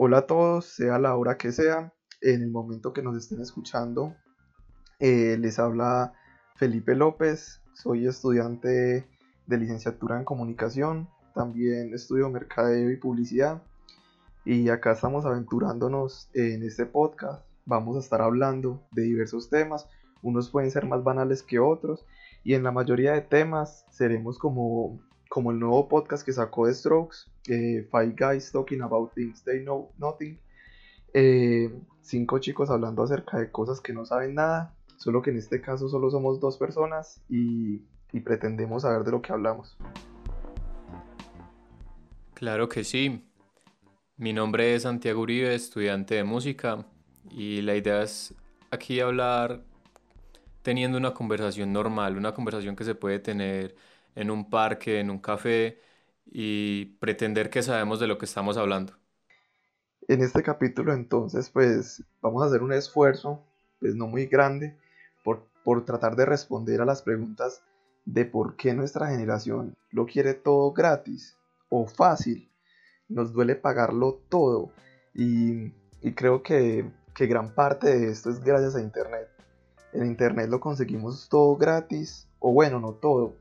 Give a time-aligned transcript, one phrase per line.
[0.00, 4.14] Hola a todos, sea la hora que sea, en el momento que nos estén escuchando,
[5.00, 6.12] eh, les habla
[6.54, 9.08] Felipe López, soy estudiante
[9.48, 13.60] de licenciatura en comunicación, también estudio mercadeo y publicidad
[14.44, 17.44] y acá estamos aventurándonos en este podcast.
[17.66, 19.88] Vamos a estar hablando de diversos temas,
[20.22, 22.06] unos pueden ser más banales que otros
[22.44, 26.74] y en la mayoría de temas seremos como como el nuevo podcast que sacó de
[26.74, 27.18] Strokes,
[27.48, 30.38] eh, Five Guys Talking About Things They Know Nothing.
[31.14, 31.70] Eh,
[32.02, 35.88] cinco chicos hablando acerca de cosas que no saben nada, solo que en este caso
[35.88, 39.76] solo somos dos personas y, y pretendemos saber de lo que hablamos.
[42.34, 43.24] Claro que sí.
[44.16, 46.86] Mi nombre es Santiago Uribe, estudiante de música,
[47.30, 48.34] y la idea es
[48.70, 49.62] aquí hablar
[50.62, 53.76] teniendo una conversación normal, una conversación que se puede tener
[54.14, 55.80] en un parque, en un café
[56.26, 58.94] y pretender que sabemos de lo que estamos hablando.
[60.08, 63.44] En este capítulo entonces pues vamos a hacer un esfuerzo,
[63.80, 64.76] pues no muy grande,
[65.24, 67.62] por, por tratar de responder a las preguntas
[68.04, 71.36] de por qué nuestra generación lo quiere todo gratis
[71.68, 72.50] o fácil.
[73.08, 74.70] Nos duele pagarlo todo
[75.14, 79.28] y, y creo que, que gran parte de esto es gracias a Internet.
[79.92, 83.34] En Internet lo conseguimos todo gratis, o bueno, no todo,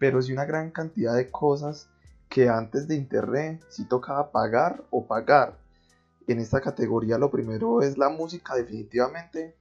[0.00, 1.90] pero sí una gran cantidad de cosas
[2.30, 5.58] que antes de internet sí tocaba pagar o pagar.
[6.26, 9.54] En esta categoría lo primero es la música definitivamente.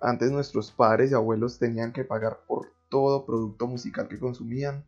[0.00, 4.84] Antes nuestros padres y abuelos tenían que pagar por todo producto musical que consumían.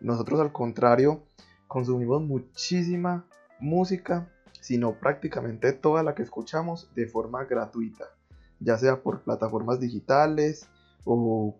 [0.00, 1.22] Nosotros al contrario
[1.68, 3.26] consumimos muchísima
[3.60, 4.28] música,
[4.60, 8.06] sino prácticamente toda la que escuchamos de forma gratuita,
[8.58, 10.66] ya sea por plataformas digitales
[11.04, 11.56] o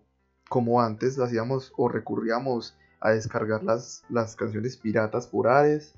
[0.55, 5.93] como antes hacíamos o recurríamos a descargar las, las canciones piratas por Ares.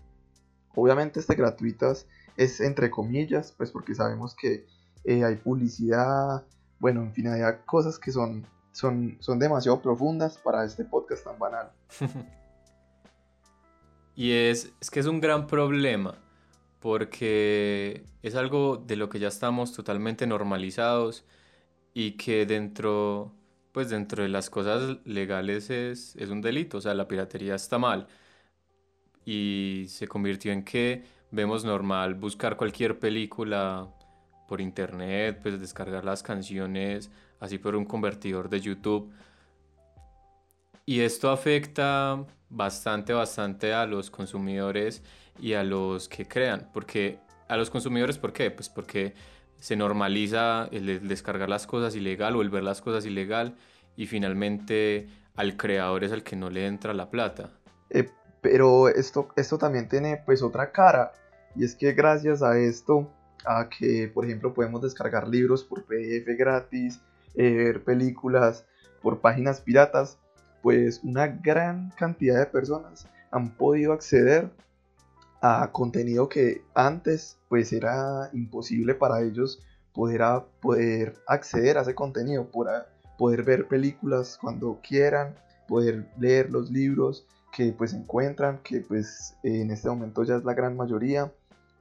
[0.73, 4.65] Obviamente este gratuitas es entre comillas, pues porque sabemos que
[5.03, 6.43] eh, hay publicidad,
[6.79, 11.37] bueno, en fin, hay cosas que son, son, son demasiado profundas para este podcast tan
[11.37, 11.71] banal.
[14.15, 16.15] y es, es que es un gran problema,
[16.79, 21.25] porque es algo de lo que ya estamos totalmente normalizados
[21.93, 23.36] y que dentro
[23.77, 28.07] pues dentro de las cosas legales es, un delito, o sea, la piratería está mal.
[29.23, 33.87] Y se convirtió en que vemos normal buscar cualquier película
[34.47, 39.13] por internet, pues descargar las canciones así por un convertidor de YouTube.
[40.87, 45.03] Y esto afecta bastante, bastante a los consumidores
[45.39, 46.67] y a los que crean.
[46.73, 48.49] Porque a los consumidores, ¿por qué?
[48.49, 49.13] Pues porque
[49.59, 53.55] se normaliza el descargar las cosas ilegal o el ver las cosas ilegal
[53.95, 57.51] y finalmente al creador es el que no le entra la plata.
[57.89, 58.09] Eh,
[58.41, 61.11] pero esto, esto también tiene pues otra cara
[61.55, 63.11] y es que gracias a esto,
[63.45, 67.01] a que por ejemplo podemos descargar libros por PDF gratis,
[67.35, 68.65] eh, ver películas
[69.01, 70.19] por páginas piratas,
[70.61, 74.49] pues una gran cantidad de personas han podido acceder
[75.41, 80.21] a contenido que antes pues era imposible para ellos poder,
[80.61, 82.67] poder acceder a ese contenido, por,
[83.17, 85.35] poder ver películas cuando quieran,
[85.67, 90.53] poder leer los libros que pues encuentran, que pues en este momento ya es la
[90.53, 91.33] gran mayoría,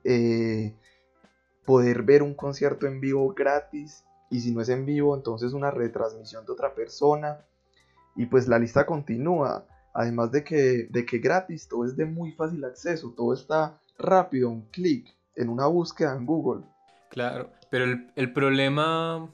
[0.05, 0.75] eh,
[1.65, 5.71] poder ver un concierto en vivo gratis y si no es en vivo entonces una
[5.71, 7.45] retransmisión de otra persona
[8.17, 12.33] y pues la lista continúa, además de que, de que gratis, todo es de muy
[12.33, 16.65] fácil acceso, todo está rápido, un clic en una búsqueda en Google.
[17.11, 19.31] Claro, pero el, el problema,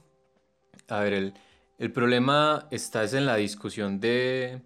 [0.88, 1.34] a ver, el,
[1.78, 4.62] el problema está es en la discusión de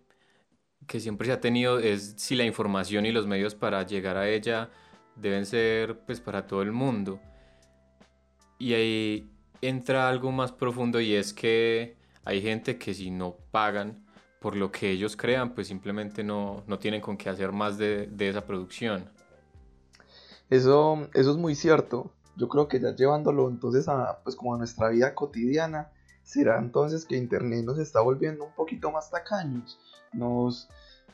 [0.87, 4.29] que siempre se ha tenido es si la información y los medios para llegar a
[4.29, 4.71] ella
[5.17, 7.19] deben ser pues para todo el mundo.
[8.59, 9.31] Y ahí
[9.63, 14.06] entra algo más profundo y es que hay gente que si no pagan
[14.47, 18.07] por lo que ellos crean, pues simplemente no, no tienen con qué hacer más de,
[18.07, 19.11] de, esa producción.
[20.49, 22.13] Eso, eso es muy cierto.
[22.37, 25.91] Yo creo que ya llevándolo entonces a, pues como a nuestra vida cotidiana,
[26.23, 29.81] ¿Será entonces que Internet nos está volviendo un poquito más tacaños?
[30.13, 30.69] Nos,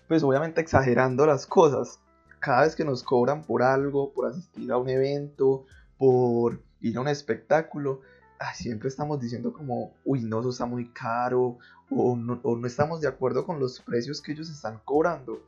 [0.09, 2.01] pues obviamente exagerando las cosas.
[2.39, 5.65] Cada vez que nos cobran por algo, por asistir a un evento,
[5.97, 8.03] por ir a un espectáculo,
[8.55, 11.59] siempre estamos diciendo como, uy, no, eso está muy caro,
[11.97, 15.41] o no, o no estamos de acuerdo con los precios que ellos están cobrando.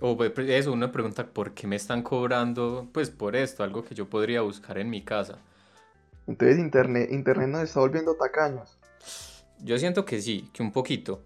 [0.00, 2.88] O eso, una pregunta, ¿por qué me están cobrando?
[2.92, 5.38] Pues por esto, algo que yo podría buscar en mi casa.
[6.26, 8.78] Entonces Internet, Internet nos está volviendo tacaños.
[9.62, 11.22] Yo siento que sí, que un poquito.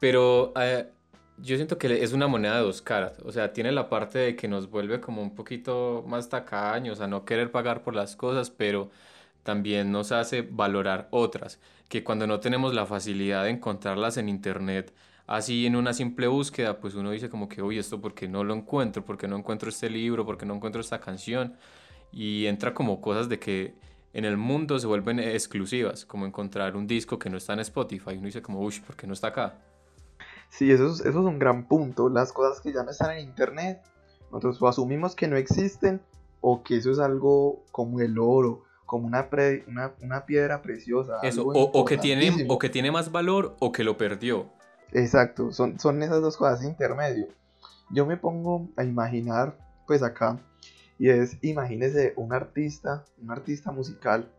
[0.00, 0.88] Pero eh,
[1.38, 3.18] yo siento que es una moneda de dos caras.
[3.24, 7.08] O sea, tiene la parte de que nos vuelve como un poquito más tacaños, a
[7.08, 8.90] no querer pagar por las cosas, pero
[9.42, 11.58] también nos hace valorar otras,
[11.88, 14.94] que cuando no tenemos la facilidad de encontrarlas en internet,
[15.26, 18.54] así en una simple búsqueda, pues uno dice como que, uy, esto porque no lo
[18.54, 21.56] encuentro, porque no encuentro este libro, porque no encuentro esta canción,
[22.12, 23.74] y entra como cosas de que
[24.12, 28.12] en el mundo se vuelven exclusivas, como encontrar un disco que no está en Spotify,
[28.12, 29.58] uno dice como, uy, ¿por qué no está acá?
[30.50, 32.08] Sí, eso es, eso es un gran punto.
[32.08, 33.82] Las cosas que ya no están en internet,
[34.32, 36.00] nosotros asumimos que no existen
[36.40, 39.28] o que eso es algo como el oro, como una,
[40.00, 41.18] una, piedra preciosa.
[41.22, 44.50] Eso, o, que tiene, o que tiene más valor o que lo perdió.
[44.92, 47.28] Exacto, son, son esas dos cosas intermedio.
[47.90, 50.38] Yo me pongo a imaginar, pues acá,
[50.98, 54.32] y es, imagínese un artista, un artista musical,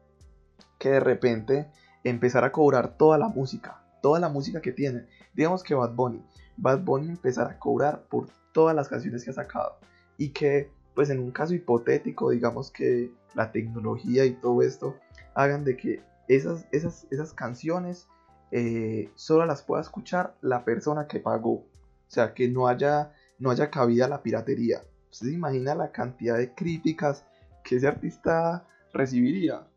[0.79, 1.67] que de repente
[2.03, 5.05] empezara a cobrar toda la música, toda la música que tiene.
[5.35, 6.25] Digamos que Bad Bunny,
[6.57, 9.77] Bad Bunny empezara a cobrar por todas las canciones que ha sacado
[10.17, 14.95] y que pues en un caso hipotético digamos que la tecnología y todo esto
[15.33, 18.07] hagan de que esas, esas, esas canciones
[18.51, 21.51] eh, solo las pueda escuchar la persona que pagó.
[21.51, 24.83] O sea, que no haya, no haya cabida la piratería.
[25.11, 27.25] ¿Usted se imagina la cantidad de críticas
[27.63, 29.67] que ese artista recibiría?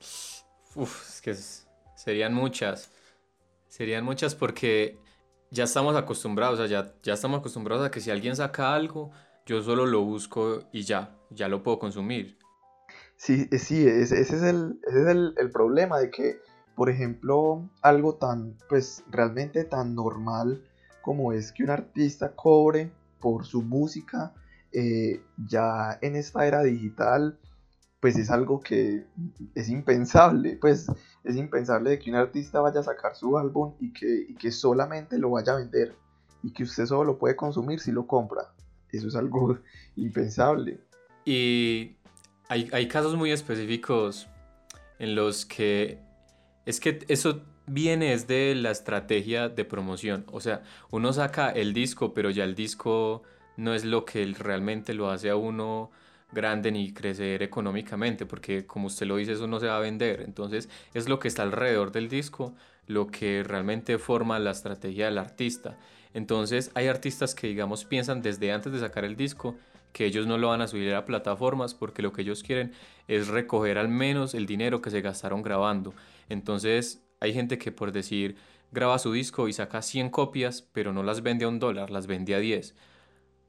[0.00, 1.34] Es que
[1.96, 2.90] serían muchas.
[3.68, 4.98] Serían muchas porque
[5.50, 9.10] ya estamos acostumbrados, ya, ya estamos acostumbrados a que si alguien saca algo,
[9.46, 12.38] yo solo lo busco y ya, ya lo puedo consumir.
[13.22, 16.40] Sí, eh, sí, ese, es, el, ese es el, el, problema de que,
[16.74, 20.60] por ejemplo, algo tan, pues realmente tan normal
[21.02, 22.90] como es que un artista cobre
[23.20, 24.34] por su música,
[24.72, 27.38] eh, ya en esta era digital,
[28.00, 29.06] pues es algo que
[29.54, 30.88] es impensable, pues
[31.22, 35.16] es impensable de que un artista vaya a sacar su álbum y que, que solamente
[35.16, 35.94] lo vaya a vender
[36.42, 38.52] y que usted solo lo puede consumir si lo compra.
[38.90, 39.58] Eso es algo
[39.94, 40.80] impensable.
[41.24, 41.98] Y
[42.52, 44.26] hay, casos muy específicos
[44.98, 45.98] en los que
[46.66, 50.24] es que eso viene de la estrategia de promoción.
[50.30, 53.22] O sea, uno saca el disco, pero ya el disco
[53.56, 55.90] no es lo que realmente lo hace a uno
[56.30, 60.20] grande ni crecer económicamente, porque como usted lo dice, eso no se va a vender.
[60.20, 62.54] Entonces es lo que está alrededor del disco,
[62.86, 65.78] lo que realmente forma la estrategia del artista.
[66.14, 69.56] Entonces hay artistas que digamos piensan desde antes de sacar el disco
[69.92, 72.72] que ellos no lo van a subir a plataformas porque lo que ellos quieren
[73.08, 75.94] es recoger al menos el dinero que se gastaron grabando.
[76.28, 78.36] Entonces hay gente que por decir
[78.70, 82.06] graba su disco y saca 100 copias, pero no las vende a un dólar, las
[82.06, 82.74] vende a 10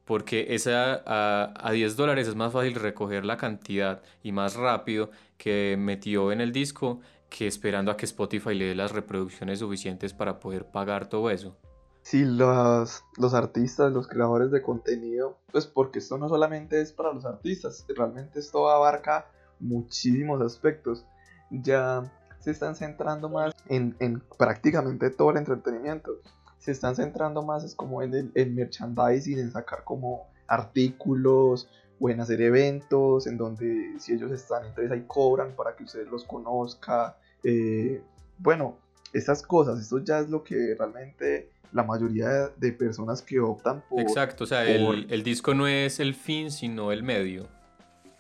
[0.06, 5.12] porque esa, a, a 10 dólares es más fácil recoger la cantidad y más rápido
[5.38, 7.00] que metió en el disco
[7.30, 11.58] que esperando a que Spotify le dé las reproducciones suficientes para poder pagar todo eso.
[12.04, 17.14] Sí, los, los artistas, los creadores de contenido, pues porque esto no solamente es para
[17.14, 19.26] los artistas, realmente esto abarca
[19.60, 21.06] muchísimos aspectos.
[21.50, 26.20] Ya se están centrando más en, en prácticamente todo el entretenimiento
[26.64, 32.22] se están centrando más es como en el merchandising, en sacar como artículos o en
[32.22, 37.18] hacer eventos en donde si ellos están, entonces ahí cobran para que usted los conozca.
[37.44, 38.02] Eh,
[38.38, 38.78] bueno,
[39.14, 44.02] estas cosas, esto ya es lo que realmente la mayoría de personas que optan por...
[44.02, 47.48] Exacto, o sea, el, disco no es el fin, sino el medio.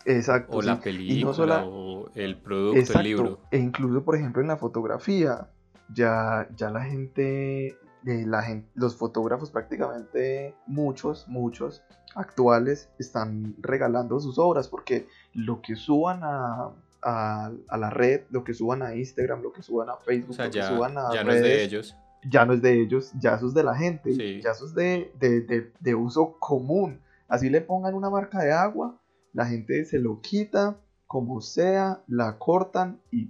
[0.06, 0.58] Exacto.
[0.58, 3.40] O la película, o el producto, el libro.
[3.52, 5.50] E incluso, por ejemplo, en la fotografía,
[5.94, 11.84] ya, ya la gente la los fotógrafos prácticamente muchos, muchos
[12.16, 16.72] actuales están regalando sus obras porque lo que suban a,
[17.04, 20.50] a, la red, lo que suban a Instagram, lo que suban a Facebook, lo ya,
[20.50, 21.96] que suban a ya no es de ellos.
[22.30, 25.12] Ya no es de ellos, ya eso es de la gente, ya eso es de,
[25.20, 27.02] de, de, uso común.
[27.28, 28.98] Así le pongan una marca de agua,
[29.34, 33.30] la gente se lo quita como sea, la cortan y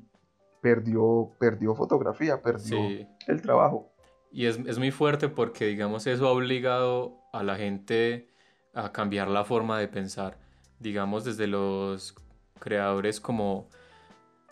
[0.61, 2.77] perdió, perdió fotografía, perdió
[3.27, 3.91] el trabajo.
[4.31, 8.29] Y es, es, muy fuerte porque, digamos, eso ha obligado a la gente
[8.73, 10.37] a cambiar la forma de pensar.
[10.79, 12.15] Digamos, desde los
[12.63, 13.67] creadores como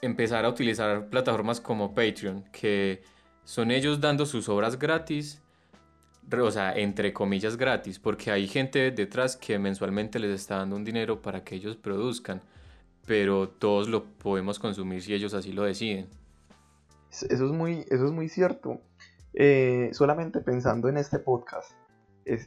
[0.01, 3.01] empezar a utilizar plataformas como Patreon, que
[3.45, 5.41] son ellos dando sus obras gratis,
[6.29, 10.83] o sea, entre comillas gratis, porque hay gente detrás que mensualmente les está dando un
[10.83, 12.41] dinero para que ellos produzcan,
[13.05, 16.07] pero todos lo podemos consumir si ellos así lo deciden.
[17.11, 18.81] Eso es muy, eso es muy cierto.
[19.33, 21.71] Eh, solamente pensando en este podcast,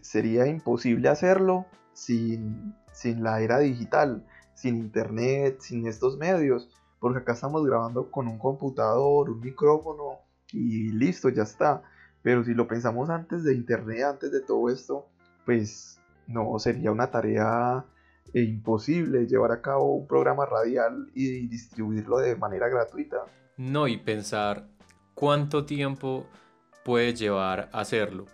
[0.03, 6.69] sería imposible hacerlo sin, sin la era digital, sin internet, sin estos medios,
[7.01, 10.21] porque acá estamos grabando con un computador, un micrófono
[10.53, 11.83] y listo, ya está.
[12.23, 15.07] Pero si lo pensamos antes de internet, antes de todo esto,
[15.45, 17.85] pues no sería una tarea
[18.33, 23.19] eh, imposible llevar a cabo un programa radial y distribuirlo de manera gratuita.
[23.57, 24.67] No, y pensar
[25.15, 26.27] cuánto tiempo
[26.85, 28.27] puede llevar hacerlo.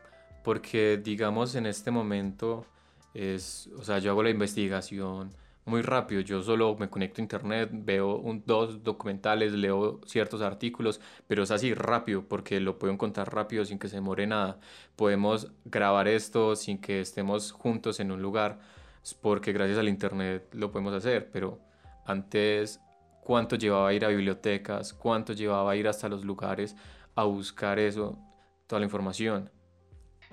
[0.44, 2.64] Porque digamos en este momento
[3.12, 5.30] es, o sea, yo hago la investigación
[5.64, 11.00] muy rápido, yo solo me conecto a internet, veo un, dos documentales, leo ciertos artículos,
[11.26, 14.59] pero es así rápido porque lo puedo encontrar rápido sin que se demore nada.
[14.97, 18.59] Podemos grabar esto sin que estemos juntos en un lugar
[19.21, 21.59] porque gracias al internet lo podemos hacer, pero
[22.05, 22.81] antes
[23.23, 26.76] cuánto llevaba a ir a bibliotecas, cuánto llevaba a ir hasta los lugares
[27.14, 28.19] a buscar eso,
[28.67, 29.50] toda la información.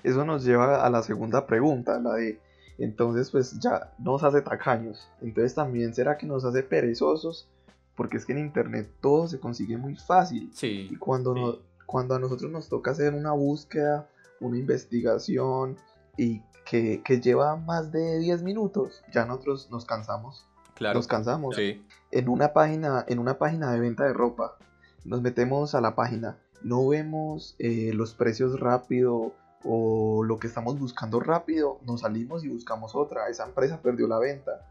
[0.02, 2.40] Eso nos lleva a la segunda pregunta, la de
[2.78, 5.08] entonces pues ya nos hace tacaños.
[5.20, 7.48] Entonces también será que nos hace perezosos,
[7.96, 10.50] porque es que en internet todo se consigue muy fácil.
[10.54, 10.88] Sí.
[10.90, 14.08] Y cuando, cuando a nosotros nos toca hacer una búsqueda,
[14.40, 15.76] una investigación
[16.16, 20.46] y que, que lleva más de 10 minutos, ya nosotros nos cansamos.
[20.74, 20.98] Claro.
[20.98, 21.56] Nos cansamos.
[21.56, 21.84] Sí.
[22.12, 24.56] En una página, en una página de venta de ropa,
[25.04, 29.32] nos metemos a la página, no vemos eh, los precios rápido
[29.64, 33.28] o lo que estamos buscando rápido, nos salimos y buscamos otra.
[33.28, 34.66] Esa empresa perdió la venta.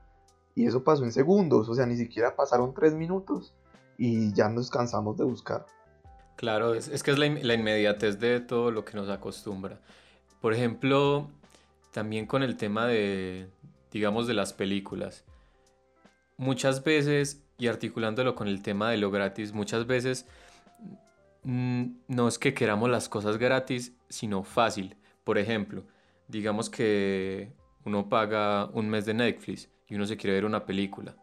[0.55, 3.53] Y eso pasó en segundos, o sea, ni siquiera pasaron tres minutos
[3.97, 5.65] y ya nos cansamos de buscar.
[6.35, 9.79] Claro, es, que es la, la, inmediatez de todo lo que nos acostumbra.
[10.41, 11.29] Por ejemplo,
[11.91, 13.49] también con el tema de,
[13.91, 15.23] digamos, de las películas.
[16.37, 20.27] Muchas veces, y articulándolo con el tema de lo gratis, muchas veces
[21.43, 24.95] mmm, no es que queramos las cosas gratis, sino fácil.
[25.23, 25.83] Por ejemplo,
[26.27, 27.51] digamos que
[27.85, 31.15] uno paga un mes de Netflix y uno se quiere ver una película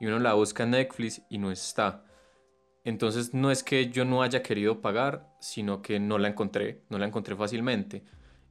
[0.00, 2.04] y uno la busca en Netflix y no está.
[2.84, 6.98] Entonces no es que yo no haya querido pagar, sino que no la encontré, no
[6.98, 8.02] la encontré fácilmente.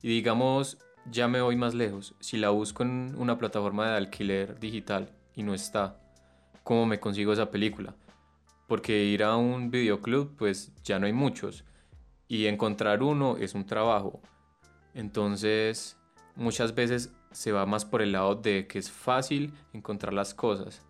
[0.02, 0.78] Y digamos,
[1.10, 5.44] ya me voy más lejos, si la busco en una plataforma de alquiler digital y
[5.44, 6.00] no está,
[6.64, 7.96] ¿cómo me consigo esa película?
[8.68, 11.66] Porque ir a un videoclub, pues ya no hay muchos
[12.32, 14.22] y encontrar uno es un trabajo.
[14.94, 15.98] Entonces,
[16.34, 20.82] muchas veces se va más por el lado de que es fácil encontrar las cosas.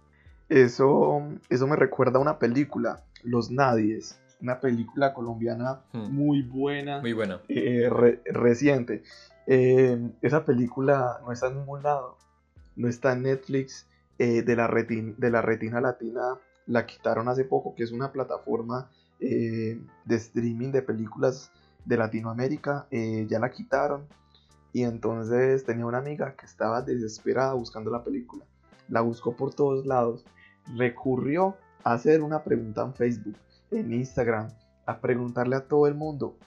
[0.49, 6.13] Eso, eso me recuerda a una película, Los Nadies, una película colombiana hmm.
[6.13, 7.01] muy buena.
[7.01, 7.41] Muy buena.
[7.47, 9.01] Eh, re, reciente.
[9.47, 12.19] Eh, esa película no está en ningún lado,
[12.75, 13.87] no está en Netflix.
[14.19, 18.11] Eh, de, la retina, de la retina latina la quitaron hace poco, que es una
[18.11, 21.51] plataforma eh, de streaming de películas
[21.85, 24.07] de Latinoamérica, eh, ya la quitaron.
[24.73, 28.45] Y entonces tenía una amiga que estaba desesperada buscando la película.
[28.89, 30.25] La buscó por todos lados.
[30.75, 33.35] Recurrió a hacer una pregunta en Facebook,
[33.71, 34.49] en Instagram,
[34.85, 36.37] a preguntarle a todo el mundo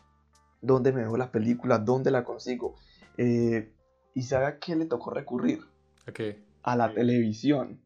[0.61, 2.75] dónde me veo la película, dónde la consigo.
[3.16, 3.73] Eh,
[4.14, 5.61] ¿Y sabe a qué le tocó recurrir?
[6.07, 6.45] ¿A qué?
[6.62, 7.81] A la televisión.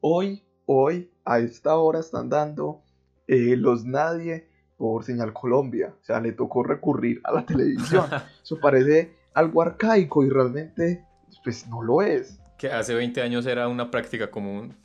[0.00, 2.82] Hoy, hoy, a esta hora están dando
[3.26, 5.94] eh, los nadie por Señal Colombia.
[6.00, 8.06] O sea, le tocó recurrir a la televisión.
[8.42, 11.04] Eso parece algo arcaico y realmente,
[11.44, 12.40] pues no lo es.
[12.58, 14.76] Que hace 20 años era una práctica común.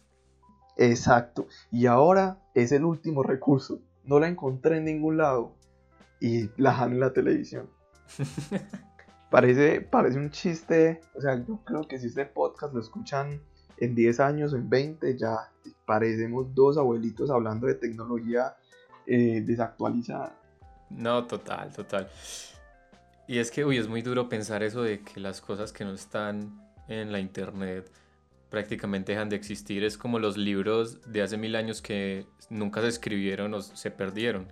[0.78, 1.48] Exacto.
[1.72, 3.82] Y ahora es el último recurso.
[4.04, 5.56] No la encontré en ningún lado.
[6.20, 7.70] Y la dan en la televisión.
[9.30, 11.02] parece, parece un chiste.
[11.16, 13.42] O sea, yo creo que si este podcast lo escuchan
[13.78, 15.52] en 10 años o en 20 ya
[15.86, 18.56] parecemos dos abuelitos hablando de tecnología
[19.06, 20.36] eh, desactualizada.
[20.90, 22.10] No, total, total.
[23.28, 25.94] Y es que, uy, es muy duro pensar eso de que las cosas que no
[25.94, 27.92] están en la internet
[28.50, 29.84] prácticamente dejan de existir.
[29.84, 34.52] Es como los libros de hace mil años que nunca se escribieron o se perdieron.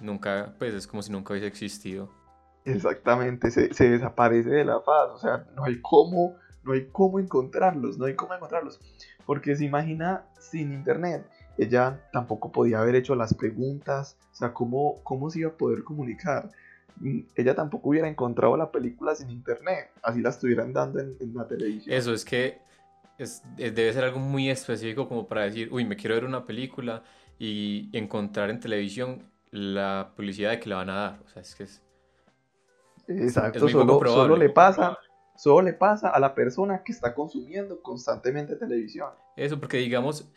[0.00, 2.10] Nunca, pues es como si nunca hubiese existido.
[2.64, 5.10] Exactamente, se, se desaparece de la faz.
[5.10, 6.36] O sea, no hay cómo
[6.70, 8.80] no hay cómo encontrarlos, no hay cómo encontrarlos.
[9.26, 11.28] Porque se imagina sin internet.
[11.58, 15.82] Ella tampoco podía haber hecho las preguntas, o sea, ¿cómo, cómo se iba a poder
[15.82, 16.48] comunicar?
[17.00, 21.34] Mm, ella tampoco hubiera encontrado la película sin internet, así la estuvieran dando en, en
[21.34, 21.94] la televisión.
[21.94, 22.58] Eso es que
[23.18, 27.02] es, debe ser algo muy específico como para decir, uy, me quiero ver una película
[27.38, 31.20] y encontrar en televisión la publicidad de que la van a dar.
[31.24, 31.82] O sea, es que es...
[33.08, 34.96] Exacto, es solo, solo le pasa
[35.40, 39.08] Solo le pasa a la persona que está consumiendo constantemente televisión.
[39.36, 40.30] Eso, porque digamos,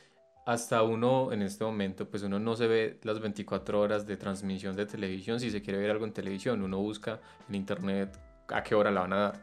[0.45, 4.77] hasta uno en este momento, pues uno no se ve las 24 horas de transmisión
[4.77, 6.61] de televisión si se quiere ver algo en televisión.
[6.61, 7.19] Uno busca
[7.49, 8.17] en internet
[8.47, 9.41] a qué hora la van a dar.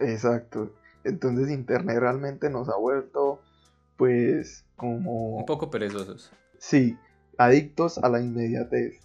[0.00, 0.74] Exacto.
[1.04, 3.42] Entonces internet realmente nos ha vuelto,
[3.98, 5.36] pues, como...
[5.36, 6.32] Un poco perezosos.
[6.56, 6.96] Sí,
[7.36, 9.02] adictos a la inmediatez.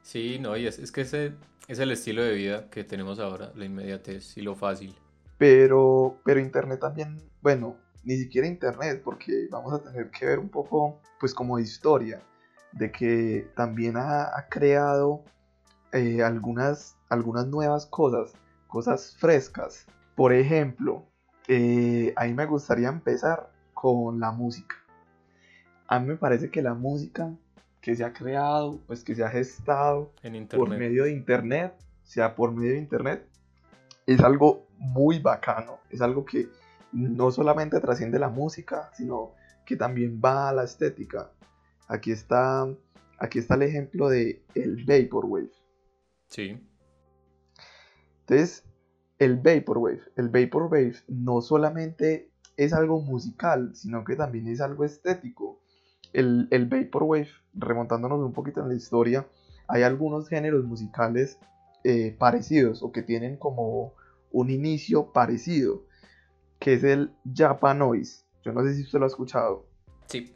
[0.00, 1.34] Sí, no, y es, es que ese,
[1.68, 4.96] Es el estilo de vida que tenemos ahora, la inmediatez y lo fácil.
[5.40, 10.50] Pero, pero Internet también, bueno, ni siquiera Internet, porque vamos a tener que ver un
[10.50, 12.20] poco, pues como de historia,
[12.72, 15.24] de que también ha, creado
[15.92, 18.34] eh, algunas, algunas nuevas cosas,
[18.66, 19.86] cosas frescas.
[20.14, 21.06] Por ejemplo,
[21.48, 24.76] eh, a mí me gustaría empezar con la música.
[25.86, 27.34] A mí me parece que la música
[27.80, 30.12] que se ha creado, pues que se ha gestado
[30.54, 33.29] por medio de internet, sea por medio de internet,
[34.14, 36.48] es algo muy bacano, es algo que
[36.90, 41.30] no solamente trasciende la música, sino que también va a la estética.
[41.86, 42.66] Aquí está,
[43.18, 45.52] aquí está el ejemplo de el Vaporwave.
[46.26, 46.60] Sí.
[48.20, 48.64] Entonces,
[49.20, 55.60] el Vaporwave, el Vaporwave no solamente es algo musical, sino que también es algo estético.
[56.12, 59.28] El, el Vaporwave, remontándonos un poquito en la historia,
[59.68, 61.38] hay algunos géneros musicales
[61.84, 63.94] eh, parecidos o que tienen como
[64.30, 65.84] un inicio parecido
[66.60, 68.24] que es el Japanoise.
[68.44, 69.66] Yo no sé si usted lo ha escuchado.
[70.06, 70.34] Sí.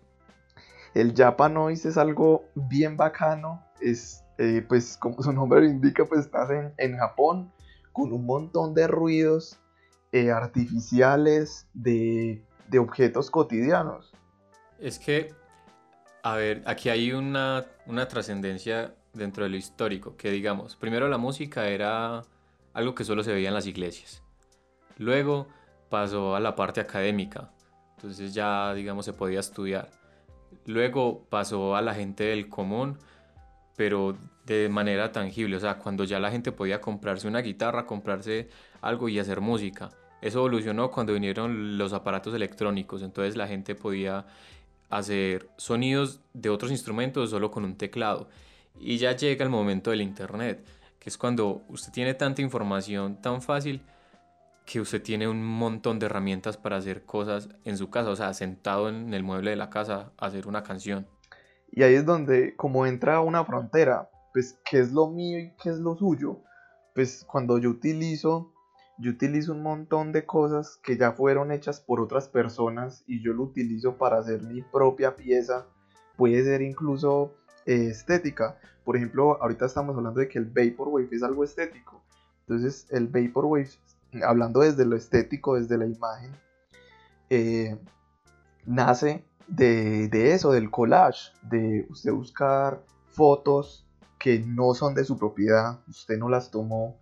[0.95, 3.63] El Japanoise es algo bien bacano.
[3.81, 7.53] Es, eh, pues, como su nombre lo indica, pues estás en, Japón
[7.93, 9.61] con un montón de ruidos
[10.13, 14.13] eh, artificiales de, de objetos cotidianos.
[14.79, 15.33] Es que,
[16.23, 21.19] a ver, aquí hay una, una trascendencia dentro de lo histórico, que digamos, primero la
[21.19, 22.23] música era
[22.75, 24.23] algo que solo se veía en las iglesias.
[24.99, 25.49] Luego
[25.88, 27.50] pasó a la parte académica,
[27.97, 29.90] entonces ya digamos se podía estudiar.
[30.66, 32.99] Luego pasó a la gente del común,
[33.76, 34.16] pero
[34.47, 38.49] de manera tangible, o sea, cuando ya la gente podía comprarse una guitarra, comprarse
[38.81, 39.90] algo y hacer música.
[40.21, 44.26] Eso evolucionó cuando vinieron los aparatos electrónicos, entonces la gente podía
[44.90, 48.28] hacer sonidos de otros instrumentos solo con un teclado.
[48.78, 50.64] Y ya llega el momento del Internet,
[51.05, 53.83] que es cuando usted tiene tanta información tan fácil
[54.65, 58.33] que usted tiene un montón de herramientas para hacer cosas en su casa, o sea,
[58.33, 61.07] sentado en el mueble de la casa, hacer una canción.
[61.71, 65.69] Y ahí es donde, como entra una frontera, pues, ¿qué es lo mío y qué
[65.69, 66.40] es lo suyo?
[66.95, 68.55] Pues cuando yo utilizo,
[68.97, 73.35] yo utilizo un montón de cosas que ya fueron hechas por otras personas y yo
[73.35, 75.67] lo utilizo para hacer mi propia pieza,
[76.17, 77.35] puede ser incluso
[77.66, 78.59] eh, estética.
[78.85, 82.03] Por ejemplo, ahorita estamos hablando de que el Vaporwave es algo estético.
[82.40, 83.70] Entonces, el Vaporwave
[84.22, 86.31] hablando desde lo estético, desde la imagen,
[87.31, 87.77] eh,
[88.66, 93.87] nace de, eso, del collage, de usted buscar fotos
[94.18, 96.96] que no son de su propiedad, usted no las tomó,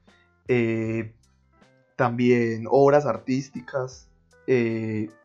[0.49, 1.13] eh,
[1.97, 4.09] también obras artísticas,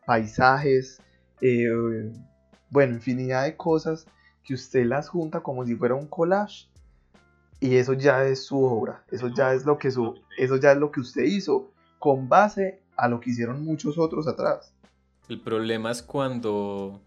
[0.06, 1.00] paisajes,
[2.70, 4.06] bueno, infinidad de cosas
[4.48, 6.68] que usted las junta como si fuera un collage
[7.60, 10.78] y eso ya es su obra, eso ya es lo que su, eso ya es
[10.78, 14.72] lo que usted hizo con base a lo que hicieron muchos otros atrás.
[15.28, 17.02] El problema es cuando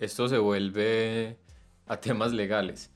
[0.00, 1.38] esto se vuelve
[1.86, 2.90] a temas legales.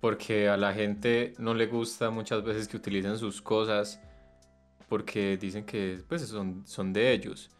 [0.00, 3.98] Porque a la gente no le gusta muchas veces que utilicen sus cosas
[4.88, 7.50] porque dicen que pues, son, son de ellos.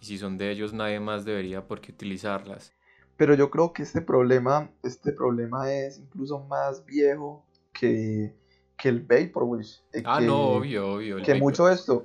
[0.00, 2.72] Y si son de ellos, nadie más debería por qué utilizarlas.
[3.18, 8.32] Pero yo creo que este problema, este problema es incluso más viejo que,
[8.76, 9.66] que el Vaporwave.
[9.92, 11.20] Eh, ah, no, obvio, obvio.
[11.22, 12.04] que mucho esto.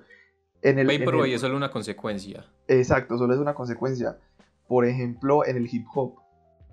[0.63, 2.51] En el Vaporwave es solo una consecuencia.
[2.67, 4.17] Exacto, solo es una consecuencia.
[4.67, 6.15] Por ejemplo, en el hip hop.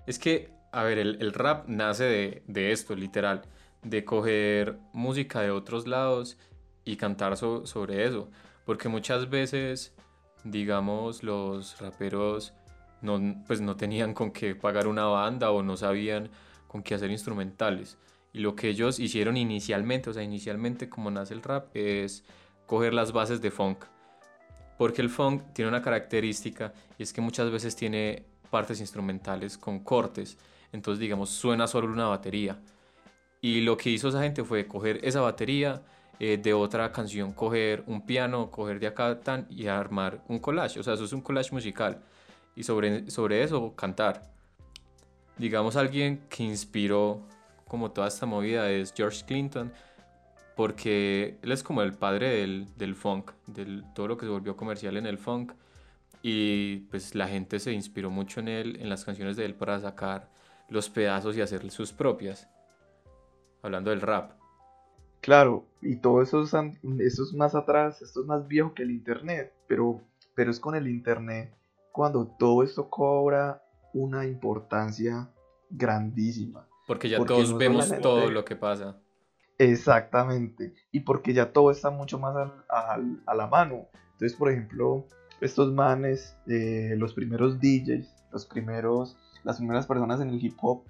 [0.07, 3.43] Es que, a ver, el, rap nace de, de, esto, literal.
[3.83, 6.39] De coger música de otros lados
[6.83, 8.31] y cantar sobre eso.
[8.65, 9.93] Porque muchas veces,
[10.43, 12.55] digamos, los raperos
[13.01, 16.29] no, pues no tenían con qué pagar una banda o no sabían
[16.67, 17.97] con qué hacer instrumentales.
[18.33, 22.23] Y lo que ellos hicieron inicialmente, o sea, inicialmente como nace el rap, es
[22.65, 23.85] coger las bases de funk.
[24.77, 29.79] Porque el funk tiene una característica y es que muchas veces tiene partes instrumentales con
[29.79, 30.37] cortes.
[30.71, 32.57] Entonces, digamos, suena solo una batería.
[33.41, 35.81] Y lo que hizo esa gente fue coger esa batería,
[36.19, 40.79] eh, de otra canción coger un piano, coger de acá y armar un collage.
[40.79, 42.03] O sea, eso es un collage musical.
[42.55, 44.31] Y sobre, sobre eso cantar.
[45.37, 47.21] Digamos, alguien que inspiró
[47.67, 49.71] como toda esta movida es George Clinton,
[50.55, 54.57] porque él es como el padre del, del funk, de todo lo que se volvió
[54.57, 55.53] comercial en el funk.
[56.21, 59.79] Y pues la gente se inspiró mucho en él, en las canciones de él, para
[59.79, 60.29] sacar
[60.69, 62.47] los pedazos y hacer sus propias.
[63.61, 64.33] Hablando del rap.
[65.21, 68.91] Claro, y todo eso es, eso es más atrás, esto es más viejo que el
[68.91, 70.01] Internet, pero,
[70.33, 71.53] pero es con el Internet
[71.91, 75.29] cuando todo esto cobra una importancia
[75.69, 76.67] grandísima.
[76.87, 78.97] Porque ya todos vemos todo lo que pasa.
[79.57, 80.73] Exactamente.
[80.91, 82.35] Y porque ya todo está mucho más
[82.69, 83.87] a la mano.
[84.13, 85.07] Entonces, por ejemplo,
[85.41, 90.83] estos manes, eh, los primeros DJs, los primeros, las primeras personas en el hip hop,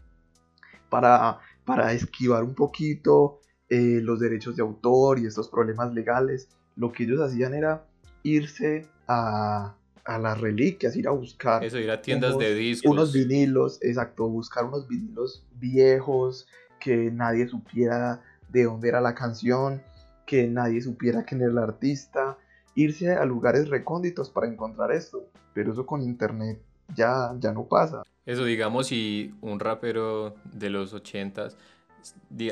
[0.89, 6.91] para, para esquivar un poquito eh, los derechos de autor y estos problemas legales, lo
[6.91, 7.85] que ellos hacían era
[8.23, 11.63] irse a, a las reliquias, ir a buscar.
[11.63, 12.91] Eso, ir a tiendas de discos.
[12.91, 16.47] Unos vinilos, exacto, buscar unos vinilos viejos
[16.79, 19.81] que nadie supiera de dónde era la canción,
[20.25, 22.37] que nadie supiera quién era el artista,
[22.75, 25.27] irse a lugares recónditos para encontrar esto.
[25.53, 26.59] Pero eso con internet
[26.95, 28.03] ya, ya no pasa.
[28.25, 31.57] Eso, digamos, si un rapero de los ochentas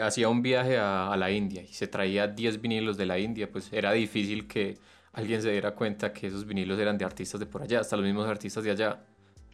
[0.02, 3.52] hacía un viaje a, a, la India y se traía 10 vinilos de la India,
[3.52, 4.78] pues era difícil que
[5.14, 8.06] alguien se diera cuenta que esos vinilos eran de artistas de por allá, hasta los
[8.06, 9.06] mismos artistas de allá.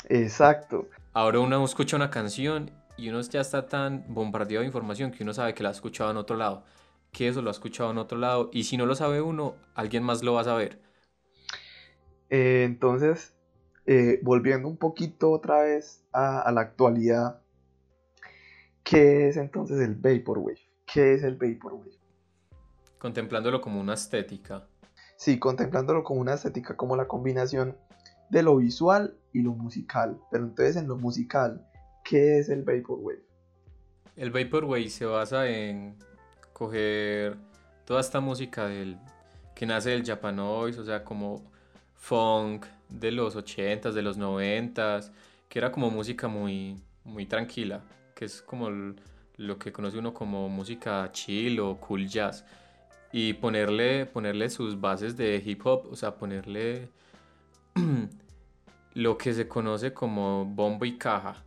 [0.10, 0.88] Exacto.
[1.14, 5.34] Ahora uno escucha una canción y uno ya está tan bombardeado de información que uno
[5.34, 6.64] sabe que la ha escuchado en otro lado,
[7.12, 10.04] que eso lo ha escuchado en otro lado, y si no lo sabe uno, alguien
[10.04, 10.82] más lo va a saber.
[12.30, 13.34] Eh, entonces,
[13.86, 17.42] eh, volviendo un poquito otra vez a, la actualidad,
[18.84, 20.60] ¿qué es entonces el Vaporwave?
[20.92, 21.98] ¿Qué es el Vaporwave?
[22.98, 24.68] Contemplándolo como una estética.
[25.18, 27.78] Sí, contemplándolo como una estética, como la combinación
[28.30, 30.20] de lo visual y lo musical.
[30.32, 31.66] Pero entonces en lo musical,
[32.06, 33.24] ¿Qué es el Vaporwave?
[34.16, 35.96] El Vaporwave se basa en
[36.54, 37.36] coger
[37.84, 38.98] toda esta música del,
[39.56, 41.42] que nace del Japanoise, o sea, como
[41.96, 45.12] funk de los 80s, de los 90s,
[45.50, 47.82] que era como música muy, muy tranquila,
[48.14, 48.70] que es como
[49.38, 52.46] lo que conoce uno como música chill o cool jazz,
[53.18, 56.90] y ponerle, ponerle sus bases de hip hop, o sea, ponerle
[58.94, 61.46] lo que se conoce como bombo y caja,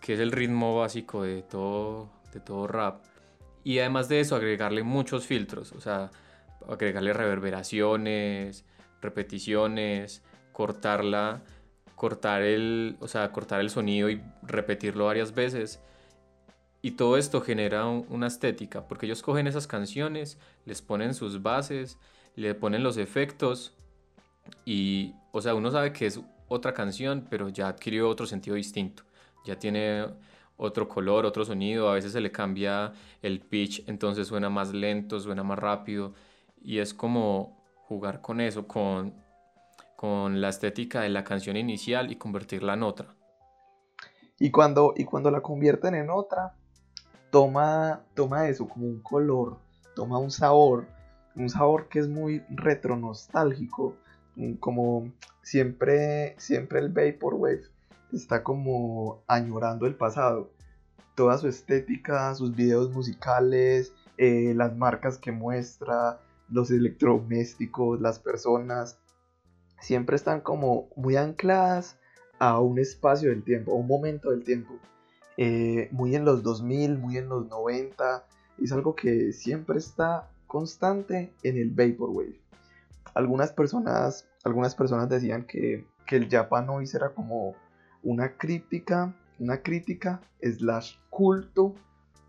[0.00, 3.04] que es el ritmo básico de todo, de todo rap.
[3.62, 6.10] Y además de eso, agregarle muchos filtros, o sea,
[6.66, 8.64] agregarle reverberaciones,
[9.02, 11.42] repeticiones, cortarla,
[11.94, 15.78] cortar el, o sea, cortar el sonido y repetirlo varias veces.
[16.86, 21.98] Y todo esto genera una estética, porque ellos cogen esas canciones, les ponen sus bases,
[22.36, 23.74] le ponen los efectos
[24.64, 29.02] y, o sea, uno sabe que es otra canción, pero ya adquirió otro sentido distinto
[29.44, 30.06] ya tiene
[30.56, 35.18] otro color, otro sonido, a veces se le cambia el pitch, entonces suena más lento,
[35.18, 36.12] suena más rápido
[36.62, 39.12] y es como jugar con eso, con,
[39.96, 43.16] con la estética de la canción inicial y convertirla en otra.
[44.38, 46.54] Y cuando, y cuando la convierten en otra,
[47.36, 49.58] toma, toma eso como un color,
[49.94, 50.86] toma un sabor,
[51.34, 53.94] un sabor que es muy retro nostálgico,
[54.58, 57.64] como siempre, siempre el Vaporwave
[58.10, 60.50] está como añorando el pasado.
[61.14, 66.18] Toda su estética, sus videos musicales, eh, las marcas que muestra,
[66.48, 68.98] los electrodomésticos, las personas,
[69.78, 71.98] siempre están como muy ancladas
[72.38, 74.78] a un espacio del tiempo, a un momento del tiempo.
[75.36, 78.24] Eh, muy en los 2000, muy en los 90.
[78.62, 82.40] Es algo que siempre está constante en el Vaporwave.
[83.14, 87.54] Algunas personas, algunas personas decían que, que el Japan Noise era como
[88.02, 91.74] una crítica, una crítica slash culto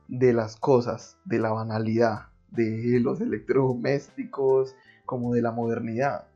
[0.07, 6.27] de las cosas, de la banalidad, de los electrodomésticos, como de la modernidad.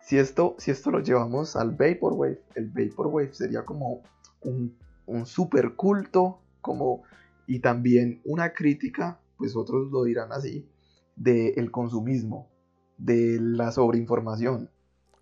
[0.00, 4.02] Si, esto, si esto lo llevamos al Vaporwave, el Vaporwave sería como
[4.42, 7.02] un, un super culto, como,
[7.46, 10.68] y también una crítica, pues otros lo dirán así,
[11.16, 12.50] del consumismo,
[12.96, 14.70] de la sobreinformación.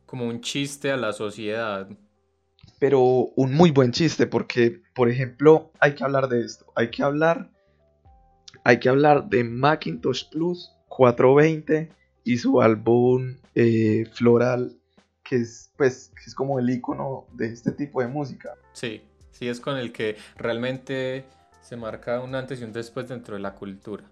[0.06, 1.88] Como un chiste a la sociedad
[2.82, 3.00] pero
[3.36, 7.48] un muy buen chiste porque, por ejemplo, hay que hablar de esto, hay que hablar,
[8.64, 11.90] hay que hablar de Macintosh Plus 420
[12.24, 14.76] y su álbum eh, Floral,
[15.22, 18.56] que es, pues, que es como el icono de este tipo de música.
[18.72, 19.00] Sí,
[19.32, 21.24] sí, es con el que realmente
[21.60, 24.04] se marca un antes y un después dentro de la cultura.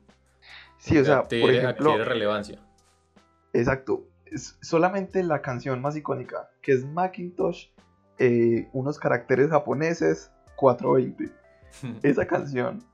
[0.79, 2.59] Sí, o sea, por ejemplo, adquiere relevancia.
[3.53, 7.69] Exacto, es solamente la canción más icónica, que es Macintosh
[8.19, 11.33] eh, unos caracteres japoneses 420.
[12.03, 12.85] Esa canción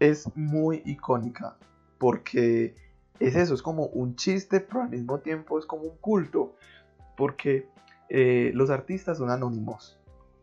[0.00, 1.56] es muy icónica
[1.98, 2.74] porque
[3.20, 6.56] es eso, es como un chiste, pero al mismo tiempo es como un culto,
[7.16, 7.68] porque
[8.08, 9.96] eh, los artistas son anónimos,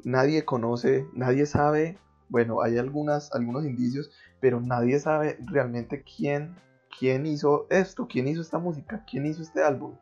[0.03, 1.97] nadie conoce, nadie sabe,
[2.29, 6.55] bueno, hay algunas, algunos indicios, pero nadie sabe realmente quién,
[6.97, 9.95] quién hizo esto, quién hizo esta música, quién hizo este álbum,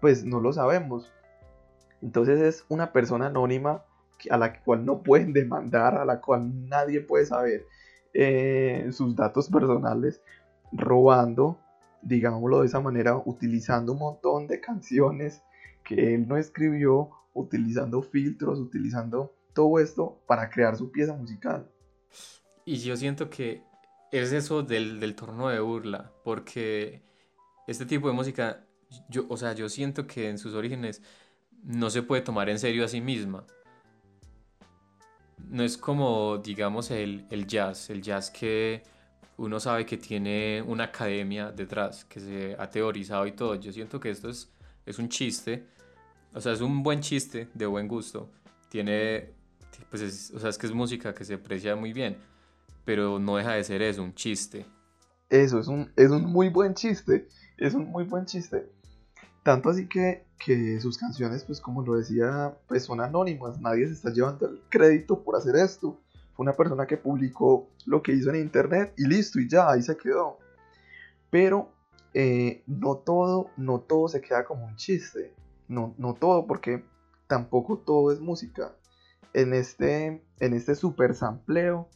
[0.00, 1.12] pues no lo sabemos,
[2.02, 3.84] entonces es una persona anónima
[4.30, 7.66] a la cual no pueden demandar, a la cual nadie puede saber.
[8.14, 10.22] eh, sus datos personales
[10.72, 11.58] robando,
[12.02, 15.42] digámoslo de esa manera, utilizando un montón de canciones
[15.84, 21.68] que él no escribió, utilizando filtros, utilizando todo esto para crear su pieza musical.
[22.64, 23.64] Y yo siento que
[24.12, 27.02] es eso del, del torno de burla, porque
[27.66, 28.64] este tipo de música,
[29.08, 31.02] yo, o sea, yo siento que en sus orígenes
[31.64, 33.44] no se puede tomar en serio a sí misma.
[35.48, 38.84] No es como, digamos, el, el jazz, el jazz que
[39.38, 43.56] uno sabe que tiene una academia detrás, que se ha teorizado y todo.
[43.56, 44.52] Yo siento que esto es,
[44.86, 45.66] es un chiste,
[46.32, 48.30] o sea, es un buen chiste de buen gusto.
[48.68, 49.37] Tiene,
[49.90, 52.16] pues, es, o sea, es que es música que se aprecia muy bien,
[52.84, 54.66] pero no deja de ser eso, un chiste.
[55.30, 58.70] Eso, es un, es un muy buen chiste, es un muy buen chiste.
[59.42, 63.94] Tanto así que, que sus canciones, pues como lo decía, pues son anónimas, nadie se
[63.94, 65.98] está llevando el crédito por hacer esto
[66.38, 69.96] una persona que publicó lo que hizo en internet y listo, y ya, ahí se
[69.96, 70.38] quedó.
[71.30, 71.72] Pero
[72.14, 75.34] eh, no todo, no todo se queda como un chiste.
[75.66, 76.84] No, no todo, porque
[77.26, 78.72] tampoco todo es música.
[79.34, 81.88] En este, en este super sampleo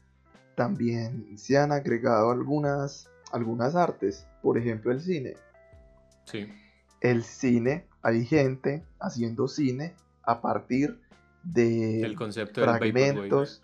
[0.55, 4.27] también se han agregado algunas, algunas artes.
[4.43, 5.35] Por ejemplo, el cine.
[6.27, 6.49] Sí.
[7.01, 11.01] El cine, hay gente haciendo cine a partir
[11.43, 13.61] de el concepto fragmentos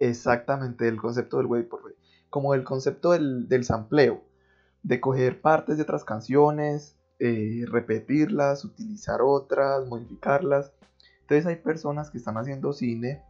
[0.00, 1.96] exactamente el concepto del Vaporwave,
[2.30, 4.22] como el concepto del, del sampleo,
[4.82, 10.72] de coger partes de otras canciones, eh, repetirlas, utilizar otras, modificarlas.
[11.28, 13.22] Entonces hay personas que están haciendo cine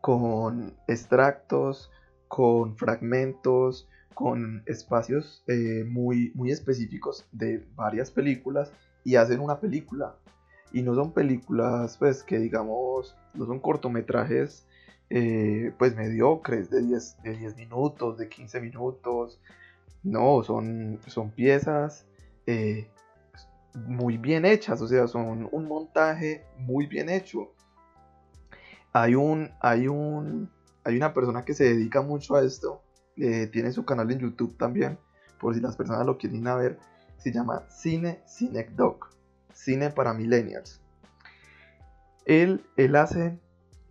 [0.00, 1.90] con extractos,
[2.28, 8.72] con fragmentos, con espacios eh, muy, muy específicos de varias películas
[9.04, 10.16] y hacen una película.
[10.72, 14.66] Y no son películas, pues, que digamos, no son cortometrajes
[15.10, 19.42] eh, pues mediocres de 10, de 10 minutos, de 15 minutos.
[20.02, 22.06] No, son, son piezas
[22.46, 22.88] eh,
[23.86, 27.52] muy bien hechas, o sea, son un montaje muy bien hecho.
[28.92, 30.50] Hay un, hay un,
[30.84, 32.82] hay una persona que se dedica mucho a esto,
[33.16, 34.98] eh, tiene su canal en YouTube también,
[35.38, 36.78] por si las personas lo quieren a ver,
[37.18, 39.10] se llama Cine Cinecdoc,
[39.52, 40.80] Cine para Millennials.
[42.24, 43.38] Él, él hace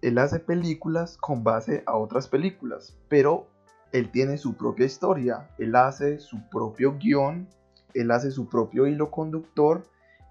[0.02, 3.48] él hace películas con base a otras películas, pero
[3.92, 7.48] él tiene su propia historia, él hace su propio guion,
[7.94, 9.84] él hace su propio hilo conductor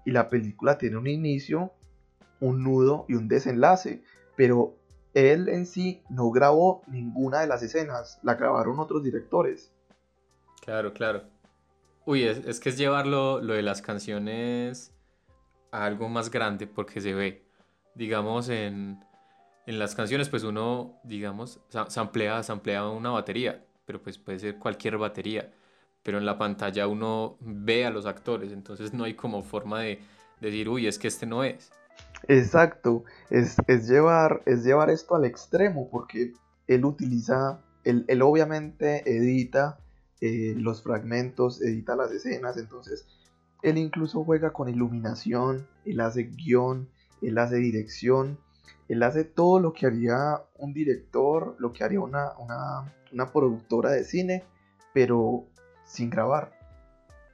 [0.05, 1.71] y la película tiene un inicio,
[2.39, 4.03] un nudo y un desenlace,
[4.35, 4.75] pero
[5.13, 9.71] él en sí no grabó ninguna de las escenas, la grabaron otros directores.
[10.61, 11.23] Claro, claro.
[12.05, 14.93] Uy, es, que es llevarlo lo de las canciones
[15.71, 17.43] a algo más grande porque se ve,
[17.95, 19.03] digamos, en,
[19.65, 24.97] en las canciones pues uno, digamos, samplea, samplea una batería, pero pues puede ser cualquier
[24.97, 25.51] batería,
[26.07, 29.99] pero en la pantalla uno ve a los actores, entonces no hay como forma de,
[30.39, 31.69] decir, uy, es que este no es.
[32.29, 33.57] Exacto, es,
[33.89, 36.31] llevar, es llevar esto al extremo, porque
[36.67, 39.79] él utiliza, él, obviamente edita
[40.21, 43.05] eh, los fragmentos, edita las escenas, entonces
[43.61, 46.87] él incluso juega con iluminación, él hace guion,
[47.21, 48.39] él hace dirección,
[48.87, 52.33] él hace todo lo que haría un director, lo que haría una,
[53.33, 54.45] productora de cine,
[54.93, 55.47] pero
[55.87, 56.51] sin grabar.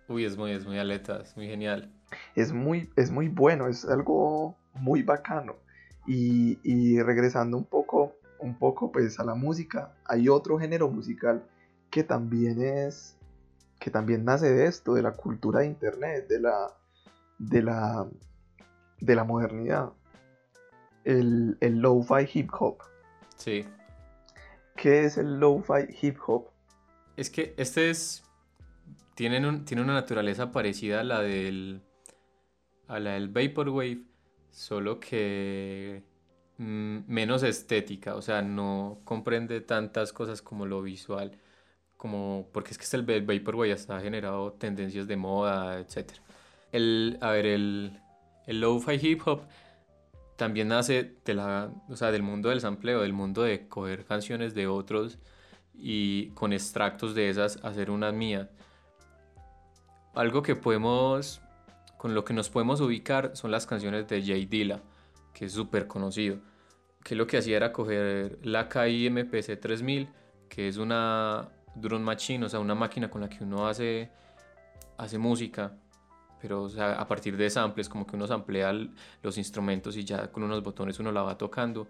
[0.08, 1.92] Uy, es muy, es muy aleta, es muy genial.
[2.36, 5.58] Es muy, es muy bueno, es algo muy bacano.
[6.08, 11.44] Y, regresando un poco, un poco pues a la música, hay otro género musical
[11.90, 13.18] que también es,
[13.80, 16.74] que también nace de esto, de la cultura de internet, de la,
[17.40, 18.08] de la,
[19.00, 19.92] de la modernidad
[21.04, 22.78] el, el lo-fi hip hop.
[23.36, 23.66] Sí.
[24.76, 26.48] ¿Qué es el lo-fi hip hop?
[27.16, 28.23] Es que este es.
[29.16, 31.82] Tienen tiene una naturaleza parecida a la del.
[32.88, 34.04] a la del Vaporwave,
[34.52, 36.04] solo que.
[36.58, 41.32] Mm, menos estética, o sea, no comprende tantas cosas como lo visual,
[41.98, 46.12] como porque es que este, el Vaporwave hasta ha generado tendencias de moda, etc.
[46.72, 48.00] El, a ver, el,
[48.48, 49.44] el lo-fi hip hop
[50.36, 54.54] también nace de la, o sea, del mundo del sampleo, del mundo de coger canciones
[54.54, 55.20] de otros
[55.74, 58.50] y con extractos de esas hacer unas mías.
[60.14, 61.42] Algo que podemos,
[61.98, 64.82] con lo que nos podemos ubicar son las canciones de Jay Dilla,
[65.34, 66.38] que es súper conocido.
[67.04, 70.10] Que lo que hacía era coger la KI MPC 3000,
[70.48, 74.12] que es una drum machine, o sea, una máquina con la que uno hace,
[74.98, 75.74] hace música
[76.44, 78.74] pero o sea, a partir de samples, como que uno samplea
[79.22, 81.88] los instrumentos y ya con unos botones uno la va tocando.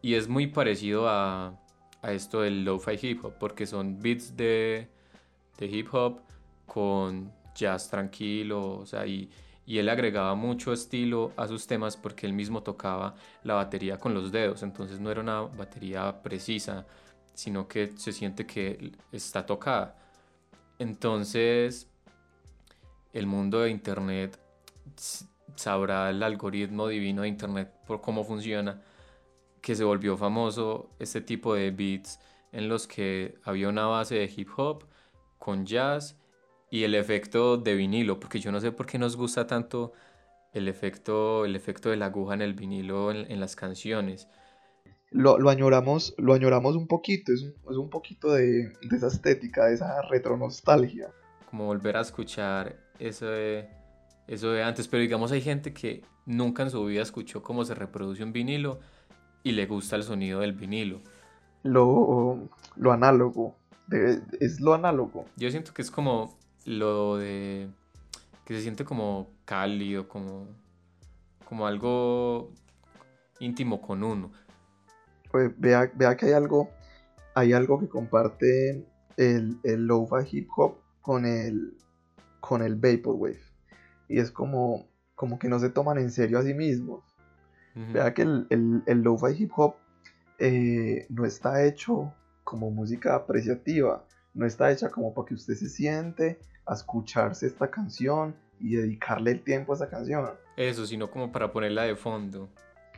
[0.00, 1.58] Y es muy parecido a,
[2.00, 4.88] a esto del lo-fi hip hop, porque son beats de,
[5.58, 6.20] de hip hop
[6.66, 9.30] con jazz tranquilo, o sea, y,
[9.66, 14.14] y él agregaba mucho estilo a sus temas porque él mismo tocaba la batería con
[14.14, 16.86] los dedos, entonces no era una batería precisa,
[17.34, 19.96] sino que se siente que está tocada.
[20.78, 21.88] Entonces,
[23.12, 24.38] el mundo de Internet
[25.56, 28.82] sabrá el algoritmo divino de Internet por cómo funciona,
[29.60, 32.18] que se volvió famoso este tipo de beats
[32.52, 34.84] en los que había una base de hip hop
[35.38, 36.18] con jazz
[36.74, 39.92] y el efecto de vinilo, porque yo no sé por qué nos gusta tanto
[40.52, 44.26] el efecto, el efecto de la aguja en el vinilo en, las canciones.
[45.12, 49.06] Lo, lo, añoramos, lo añoramos un poquito, es un, es un poquito de, de, esa
[49.06, 51.12] estética, de esa retronostalgia.
[51.48, 53.68] Como volver a escuchar eso de,
[54.26, 57.76] eso de antes, pero digamos hay gente que nunca en su vida escuchó cómo se
[57.76, 58.80] reproduce un vinilo
[59.44, 61.02] y le gusta el sonido del vinilo.
[61.62, 63.54] Lo, lo análogo,
[64.40, 65.26] es lo análogo.
[65.36, 67.68] Yo siento que es como lo de
[68.44, 70.46] que se siente como cálido, como,
[71.44, 72.52] como algo
[73.40, 74.32] íntimo con uno.
[75.30, 76.70] Pues vea, vea que hay algo,
[77.34, 81.76] hay algo que comparte el, el lo-fi hip hop con el,
[82.40, 83.40] con el vaporwave.
[84.08, 87.02] Y es como, como que no se toman en serio a sí mismos.
[87.92, 89.74] Vea que el, el, el lo-fi hip hop
[90.38, 95.68] eh, no está hecho como música apreciativa, no está hecha como para que usted se
[95.68, 100.30] siente a escucharse esta canción y dedicarle el tiempo a esa canción.
[100.56, 102.48] Eso, sino como para ponerla de fondo.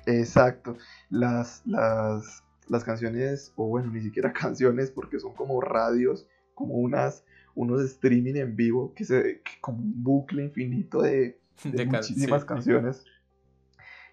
[0.06, 0.76] Exacto.
[1.10, 7.24] Las, las, las canciones, o bueno, ni siquiera canciones, porque son como radios, como unas,
[7.54, 11.38] unos streaming en vivo, que se, como un bucle infinito de,
[11.86, 13.04] muchísimas canciones.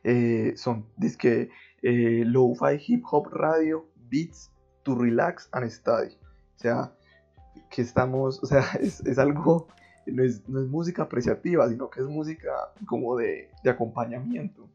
[0.03, 0.85] Eh, son,
[1.17, 1.49] que
[1.81, 4.51] eh, Lo-Fi Hip Hop Radio Beats
[4.83, 6.17] to Relax and Study.
[6.55, 6.93] O sea,
[7.69, 9.67] que estamos, o sea, es, algo,
[10.05, 12.51] no es, música apreciativa, sino que es música
[12.85, 14.69] como de, acompañamiento.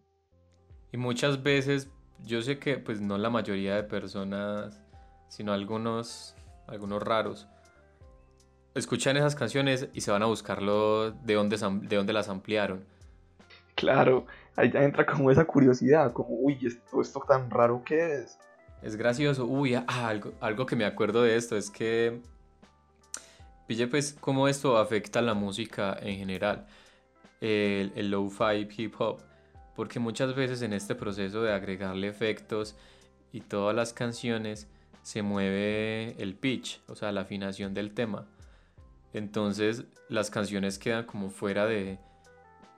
[0.93, 1.91] Y muchas veces,
[2.25, 4.83] yo sé que pues no la mayoría de personas,
[5.29, 6.35] sino algunos,
[6.67, 7.49] algunos raros,
[8.75, 12.85] escuchan esas canciones y se van a buscarlo de dónde, de dónde las ampliaron.
[13.75, 18.39] Claro, ahí ya entra como esa curiosidad, como, uy, esto, esto tan raro que es.
[18.83, 22.21] Es gracioso, uy, ah, algo, algo que me acuerdo de esto es que
[23.69, 26.67] Pille pues cómo esto afecta a la música en general,
[27.43, 29.21] el, el lo-fi hip hop,
[29.77, 32.77] porque muchas veces en este proceso de agregarle efectos
[33.31, 34.69] y todas las canciones
[35.03, 38.27] se mueve el pitch, o sea, la afinación del tema.
[39.13, 41.99] Entonces las canciones quedan como fuera de,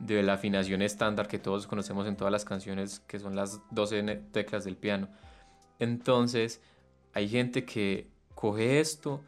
[0.00, 4.03] de la afinación estándar que todos conocemos en todas las canciones, que son las 12
[4.33, 5.09] teclas del piano.
[5.79, 6.61] Entonces
[7.12, 9.22] hay gente que coge esto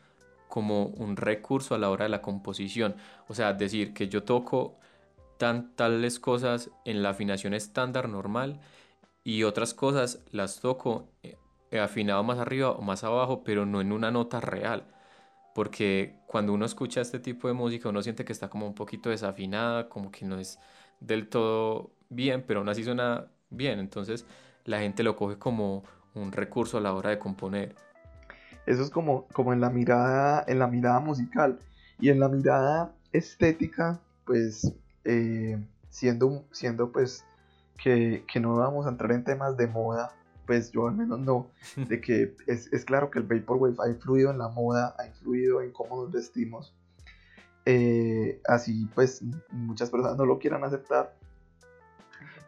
[0.52, 2.94] como un recurso a la hora de la composición.
[3.26, 4.78] O sea, decir que yo toco
[5.38, 8.60] tan, tales cosas en la afinación estándar normal
[9.24, 11.38] y otras cosas las toco eh,
[11.80, 14.84] afinado más arriba o más abajo, pero no en una nota real.
[15.54, 19.08] Porque cuando uno escucha este tipo de música, uno siente que está como un poquito
[19.08, 20.58] desafinada, como que no es
[21.00, 23.78] del todo bien, pero aún así suena bien.
[23.78, 24.26] Entonces
[24.66, 25.84] la gente lo coge como
[26.14, 27.74] un recurso a la hora de componer.
[28.66, 31.58] Eso es como, como en, la mirada, en la mirada musical.
[31.98, 34.72] Y en la mirada estética, pues,
[35.04, 35.58] eh,
[35.92, 37.24] siendo, siendo pues
[37.82, 40.12] que, no vamos a entrar en temas de moda,
[40.46, 44.38] pues yo al menos no, de que es, claro que el Vaporwave ha influido en
[44.38, 46.74] la moda, ha influido en cómo nos vestimos.
[47.64, 51.14] Eh, así pues muchas personas no lo quieran aceptar.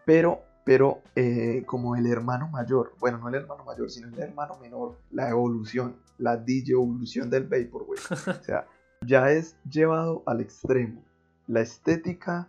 [0.05, 4.59] Pero pero eh, como el hermano mayor, bueno, no el hermano mayor, sino el hermano
[4.61, 8.01] menor, la evolución, la evolución del Vaporwave.
[8.11, 8.67] o sea,
[9.07, 11.03] ya es llevado al extremo.
[11.47, 12.49] La estética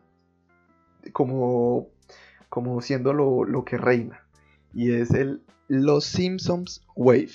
[1.12, 1.90] como,
[2.50, 4.22] como siendo lo, que reina.
[4.74, 7.32] Y es el Los Simpsons Wave.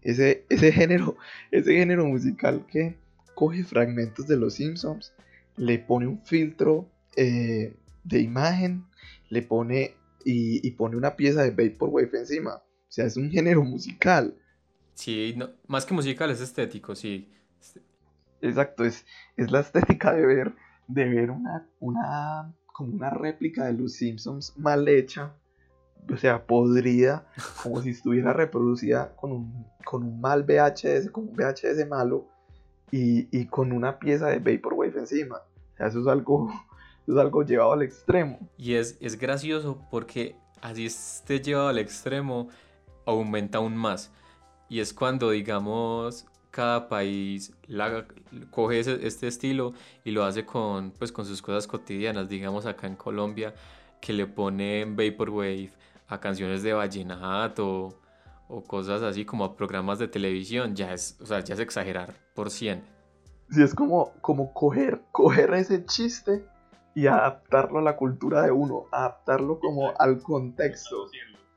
[0.00, 1.16] Ese, ese, género,
[1.50, 2.96] ese género musical que
[3.34, 5.12] coge fragmentos de Los Simpsons,
[5.56, 8.86] le pone un filtro eh, de imagen,
[9.28, 9.94] le pone
[10.28, 12.56] y, pone una pieza de Vaporwave encima.
[12.56, 14.36] O sea, es un género musical.
[14.94, 17.30] Sí, más que musical, es estético, sí.
[18.40, 19.06] Exacto, es,
[19.36, 20.54] es la estética de ver,
[20.88, 25.32] de ver una, una, como una réplica de los Simpsons mal hecha,
[26.12, 27.26] o sea, podrida,
[27.62, 32.28] como si estuviera reproducida con un, con un mal VHS, con un VHS malo,
[32.90, 35.36] y, y con una pieza de Vaporwave encima.
[35.36, 36.50] O sea, eso es algo,
[37.06, 38.38] es algo llevado al extremo.
[38.58, 42.48] Y es, es gracioso porque así esté llevado al extremo,
[43.04, 44.10] aumenta aún más.
[44.68, 48.06] Y es cuando, digamos, cada país la,
[48.50, 52.28] coge este estilo y lo hace con, pues, con sus cosas cotidianas.
[52.28, 53.54] Digamos acá en Colombia,
[54.00, 55.70] que le ponen Vaporwave
[56.08, 58.00] a canciones de vallenato
[58.48, 62.14] o cosas así como a programas de televisión, ya es, o sea, ya es exagerar
[62.34, 62.82] por 100.
[63.50, 66.44] Sí, es como, como coger, coger ese chiste
[66.96, 71.10] y adaptarlo a la cultura de uno, adaptarlo como al contexto,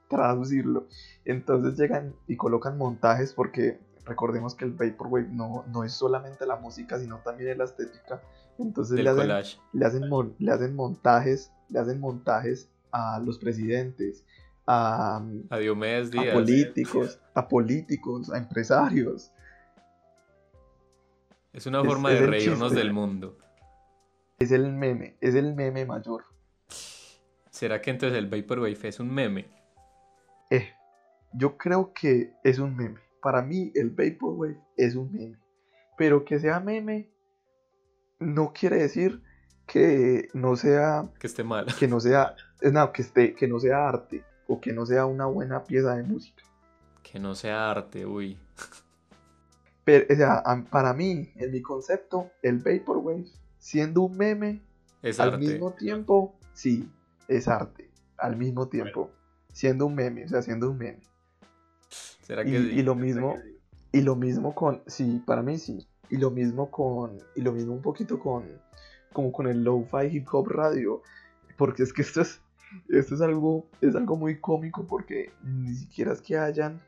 [0.09, 0.85] traducirlo.
[1.23, 6.57] Entonces llegan y colocan montajes porque recordemos que el Vaporwave no, no es solamente la
[6.57, 8.21] música, sino también la estética.
[8.57, 9.27] Entonces le hacen,
[9.71, 14.25] le hacen, le hacen montajes, le hacen montajes a los presidentes,
[14.67, 19.31] a, a Diomedes Díaz, a políticos, a políticos, a empresarios.
[21.53, 23.37] Es una forma de reírnos del mundo.
[24.39, 26.23] Es el meme, es el meme mayor.
[27.49, 29.49] ¿Será que entonces el Vaporwave es un meme?
[30.49, 30.69] Eh,
[31.33, 32.99] yo creo que es un meme.
[33.21, 35.37] Para mí el Vaporwave es un meme.
[35.97, 37.09] Pero que sea meme
[38.19, 39.21] no quiere decir
[39.67, 41.65] que no sea que esté mal.
[41.77, 45.25] Que no sea no, que esté que no sea arte o que no sea una
[45.25, 46.43] buena pieza de música.
[47.03, 48.37] Que no sea arte, uy.
[49.83, 53.25] Pero, o sea, para mí, en mi concepto, el Vaporwave,
[53.59, 54.61] siendo un meme,
[55.03, 56.89] es al mismo tiempo, sí,
[57.27, 57.89] es arte.
[58.17, 59.11] Al mismo tiempo,
[59.53, 61.01] siendo un meme, o sea, siendo un meme.
[62.21, 63.35] ¿Será que y, y lo mismo,
[63.91, 65.87] y lo mismo con, sí, para mí sí.
[66.09, 68.43] Y lo mismo con, y lo mismo un poquito con,
[69.13, 71.01] como con el lo-fi hip hop radio.
[71.55, 72.41] Porque es que esto es,
[72.89, 76.81] esto es algo, es algo muy cómico porque ni siquiera es que hayan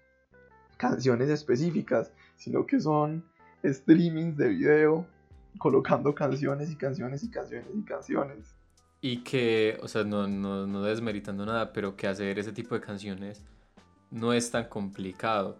[0.78, 3.24] canciones específicas, sino que son
[3.64, 5.06] streamings de video
[5.58, 8.56] colocando canciones y canciones y canciones y canciones.
[9.02, 12.82] Y que, o sea, no, no, no desmeritando nada, pero que hacer ese tipo de
[12.82, 13.44] canciones
[14.12, 15.58] no es tan complicado.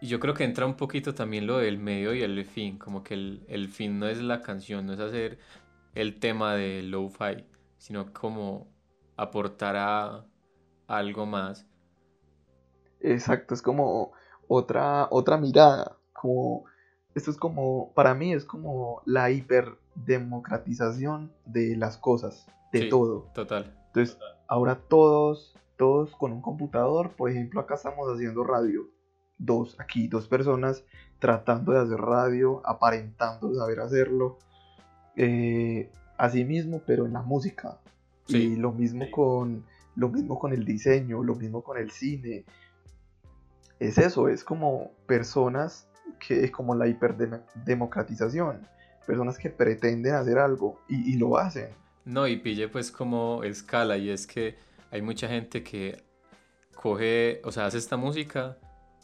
[0.00, 3.02] Y yo creo que entra un poquito también lo del medio y el fin, como
[3.02, 5.38] que el, el fin no es la canción, no es hacer
[5.94, 7.44] el tema de lo-fi,
[7.78, 8.68] sino como
[9.16, 10.26] aportar a
[10.86, 11.66] algo más.
[13.00, 14.12] Exacto, es como
[14.48, 16.64] otra, otra mirada, como
[17.16, 23.30] esto es como, para mí es como la hiperdemocratización de las cosas, de todo.
[23.34, 23.74] Total.
[23.86, 28.90] Entonces, ahora todos, todos con un computador, por ejemplo, acá estamos haciendo radio.
[29.38, 30.84] Dos, aquí, dos personas
[31.18, 34.36] tratando de hacer radio, aparentando saber hacerlo.
[35.16, 37.80] Eh, así mismo, pero en la música.
[38.28, 39.64] y lo mismo con
[39.94, 42.44] lo mismo con el diseño, lo mismo con el cine.
[43.80, 45.88] Es eso, es como personas
[46.18, 48.66] que es como la hiperdemocratización,
[49.06, 51.70] personas que pretenden hacer algo y, lo hacen.
[52.04, 54.56] No, y pille pues como escala y es que
[54.90, 56.02] hay mucha gente que
[56.74, 58.56] coge, o sea, hace esta música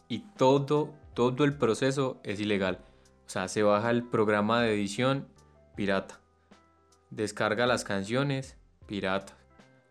[0.08, 2.78] y todo, todo el proceso es ilegal.
[3.26, 5.26] O sea, se baja el programa de edición
[5.74, 6.22] pirata
[7.12, 9.36] descarga las canciones, piratas.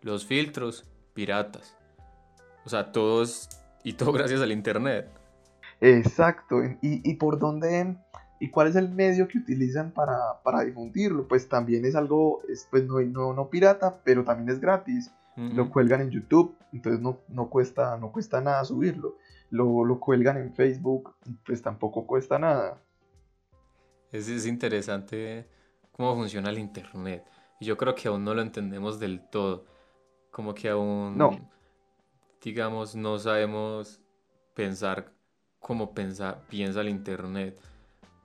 [0.02, 1.78] Los filtros, piratas.
[2.66, 3.48] O sea, todos
[3.84, 5.10] y todo gracias al internet.
[5.82, 6.62] Exacto.
[6.82, 7.98] ¿Y, por dónde?
[8.40, 11.28] ¿Y cuál es el medio que utilizan para, difundirlo?
[11.28, 15.12] Pues también es algo, pues no, no, no pirata, pero también es gratis.
[15.36, 19.18] Lo cuelgan en YouTube, entonces no, no, cuesta, no cuesta nada subirlo.
[19.50, 22.80] Lo, lo cuelgan en Facebook, pues tampoco cuesta nada.
[24.12, 25.48] Es, es interesante
[25.94, 27.26] cómo funciona el Internet.
[27.60, 29.66] Y yo creo que aún no lo entendemos del todo.
[30.30, 31.32] Como que aún, no.
[32.42, 34.02] digamos, no sabemos
[34.54, 35.12] pensar
[35.62, 37.58] cómo pensa, piensa el Internet.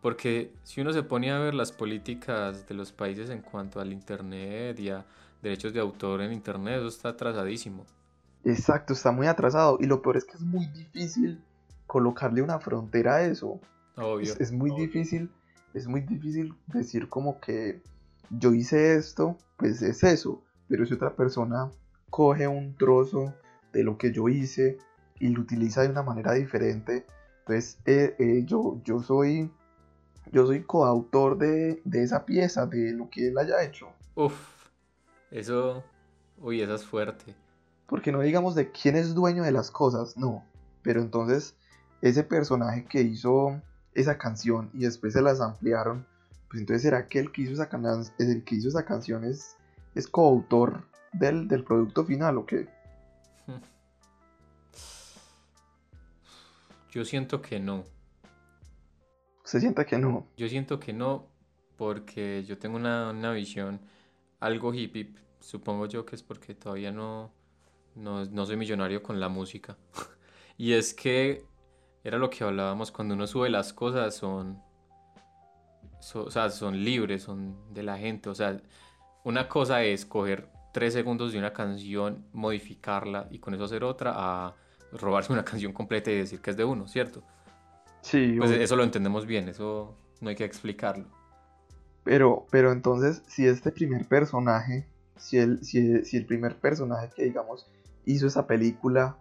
[0.03, 3.93] Porque si uno se pone a ver las políticas de los países en cuanto al
[3.93, 5.05] Internet y a
[5.43, 7.84] derechos de autor en Internet, eso está atrasadísimo.
[8.45, 9.78] Exacto, está muy atrasado.
[9.80, 11.41] Y lo peor es que es muy difícil
[11.87, 13.61] colocarle una frontera a eso.
[13.97, 14.34] Obvio.
[14.39, 15.30] Es, muy difícil
[15.76, 17.82] es muy difícil decir como que
[18.30, 21.70] yo hice esto, pues es eso, pero si otra persona
[22.09, 23.34] coge un trozo
[23.72, 24.78] de lo que yo hice
[25.20, 27.05] y lo utiliza de una manera diferente,
[27.47, 29.51] pues eh, eh, yo, yo soy
[30.32, 33.88] yo soy coautor de, de, esa pieza, de lo que él haya hecho.
[34.16, 34.34] Uf,
[35.30, 35.84] eso,
[36.38, 37.36] uy, eso es fuerte.
[37.86, 40.44] Porque no digamos de quién es dueño de las cosas, no,
[40.82, 41.55] pero entonces
[42.03, 43.62] ese personaje que hizo
[43.94, 46.05] esa canción y después se las ampliaron,
[46.49, 47.68] pues entonces será que el que hizo esa,
[48.18, 49.57] el que hizo esa canción es,
[49.94, 50.82] es coautor
[51.12, 52.68] del, del producto final o qué?
[56.97, 57.84] Yo siento que no.
[59.44, 60.28] ¿Se sienta que no?
[60.38, 61.26] Yo siento que no
[61.76, 63.82] porque yo tengo una, una visión
[64.40, 65.14] algo hippie.
[65.38, 67.34] Supongo yo que es porque todavía no,
[67.97, 69.76] no, no soy millonario con la música.
[70.57, 71.44] Y es que
[72.03, 74.62] era lo que hablábamos cuando uno sube las cosas, son,
[76.14, 78.30] o sea, son libres, son de la gente.
[78.30, 78.59] O sea,
[79.22, 84.14] una cosa es coger tres segundos de una canción, modificarla y con eso hacer otra,
[84.16, 84.57] a
[84.93, 87.22] robarse una canción completa y decir que es de uno, ¿cierto?
[88.01, 88.37] Sí.
[88.39, 91.07] Pues eso lo entendemos bien, eso no hay que explicarlo.
[92.05, 97.24] Pero, pero entonces, si este primer personaje, si el, si, si el primer personaje que
[97.24, 97.66] digamos
[98.05, 99.16] hizo esa película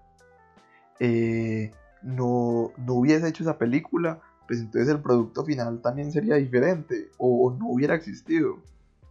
[1.00, 1.72] eh,
[2.04, 7.56] no, no, hubiese hecho esa película, pues entonces el producto final también sería diferente o,
[7.60, 8.60] no hubiera existido.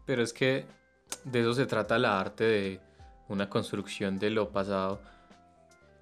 [0.07, 0.65] Pero es que
[1.25, 2.81] de eso se trata la arte de
[3.29, 5.01] una construcción de lo pasado.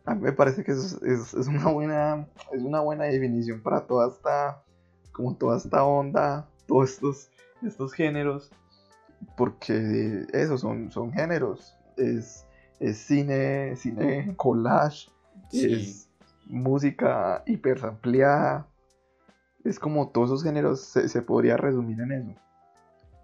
[0.04, 3.86] A mí me parece que es, es, es, una, buena, es una buena definición para
[3.86, 4.62] toda esta,
[5.12, 7.30] como toda esta onda, todos estos,
[7.62, 8.50] estos géneros,
[9.36, 12.46] porque eso son, son géneros, es,
[12.80, 15.08] es cine, cine collage,
[15.52, 16.08] es
[16.46, 18.66] música hipersampleada.
[19.64, 22.34] Es como todos esos géneros se, podría resumir en eso.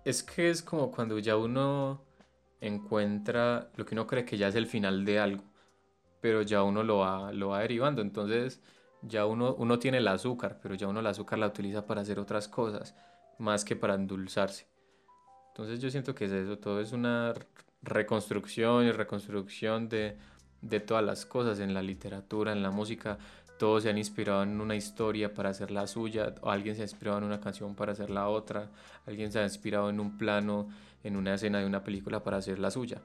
[0.05, 2.01] Es que es como cuando ya uno
[2.61, 5.45] encuentra lo que uno cree que ya es el final de algo,
[6.20, 8.02] pero ya uno lo va, lo va derivando.
[8.02, 8.60] Entonces
[9.02, 12.18] ya uno, uno tiene el azúcar, pero ya uno el azúcar la utiliza para hacer
[12.18, 12.94] otras cosas,
[13.38, 14.66] más que para endulzarse.
[15.48, 17.34] Entonces yo siento que es eso, todo es una
[17.82, 20.16] reconstrucción y reconstrucción de,
[20.62, 23.18] de todas las cosas en la literatura, en la música.
[23.58, 26.84] Todos se han inspirado en una historia para hacer la suya, o alguien se ha
[26.84, 28.70] inspirado en una canción para hacer la otra,
[29.04, 30.68] alguien se ha inspirado en un plano,
[31.02, 33.00] en una escena de una película para hacer la suya.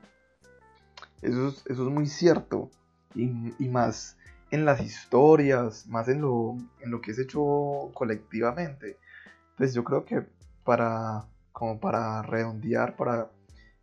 [1.24, 2.70] Eso es, eso es muy cierto,
[3.16, 4.18] y, más
[4.52, 8.98] en las historias, más en lo, en lo que es hecho colectivamente.
[9.58, 10.26] Pues yo creo que
[10.64, 13.30] para, como para redondear, para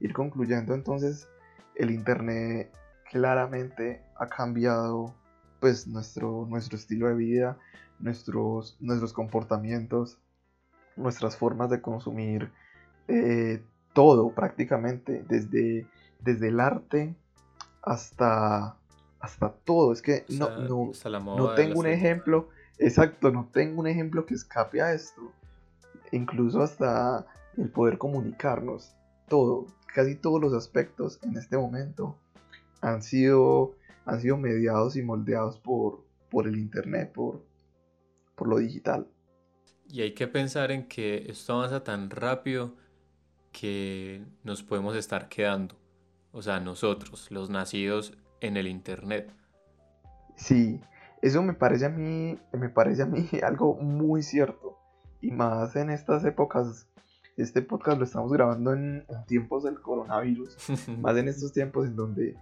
[0.01, 1.29] ir concluyendo, entonces
[1.75, 2.71] el Internet
[3.11, 5.15] claramente ha cambiado
[5.61, 7.59] pues nuestro, nuestro estilo de vida,
[7.99, 10.19] nuestros, nuestros comportamientos,
[10.97, 12.51] nuestras formas de consumir
[13.09, 13.63] eh,
[13.93, 15.87] todo prácticamente, desde,
[16.21, 17.15] desde el arte
[17.83, 18.77] hasta,
[19.21, 19.93] hasta todo.
[19.93, 20.93] Es que no, no,
[21.37, 22.49] no tengo un ejemplo,
[22.79, 25.33] exacto, no tengo un ejemplo que escape a esto.
[26.11, 28.97] Incluso hasta el poder comunicarnos,
[29.29, 32.19] todo, casi todos los aspectos en este momento
[32.81, 37.45] han sido, han sido mediados y moldeados por, por el Internet, por,
[38.35, 39.07] por lo digital.
[39.89, 42.77] Y hay que pensar en que esto avanza tan rápido
[43.53, 45.77] que nos podemos estar quedando.
[46.33, 49.33] O sea, nosotros, los nacidos en el Internet.
[50.37, 50.81] Sí,
[51.23, 54.79] eso me parece a mí, me parece a mí algo muy cierto.
[55.21, 56.89] Y más en estas épocas,
[57.37, 60.57] este podcast lo estamos grabando en, en tiempos del coronavirus,
[61.01, 62.37] más en estos tiempos en donde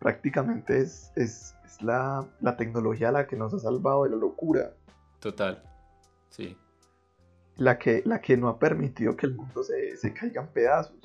[0.00, 2.26] prácticamente es, es, la,
[2.58, 4.74] tecnología la que nos ha salvado de la locura.
[5.18, 5.62] Total,
[6.28, 6.56] sí.
[7.56, 10.98] La que, la que no ha permitido que el mundo se, se caiga en pedazos.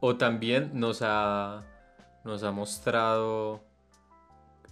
[0.00, 1.64] O también nos ha,
[2.24, 3.62] nos ha mostrado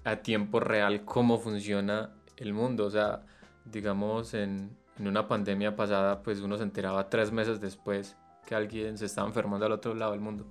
[0.04, 2.86] a tiempo real cómo funciona el mundo.
[2.86, 3.22] O sea,
[3.64, 8.98] digamos, en, en una pandemia pasada, pues uno se enteraba tres meses después que alguien
[8.98, 10.46] se estaba enfermando al otro lado del mundo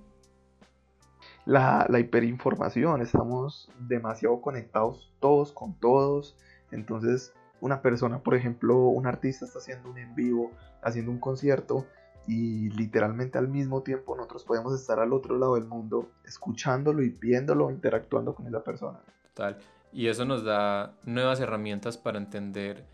[1.44, 6.36] la, hiperinformación, estamos demasiado conectados todos con todos,
[6.70, 11.86] entonces una persona, por ejemplo, un artista está haciendo un en vivo, haciendo un concierto
[12.26, 17.10] y literalmente al mismo tiempo nosotros podemos estar al otro lado del mundo escuchándolo y
[17.10, 19.00] viéndolo, interactuando con esa persona.
[19.34, 19.58] Total.
[19.92, 22.86] Y eso nos da nuevas herramientas para entender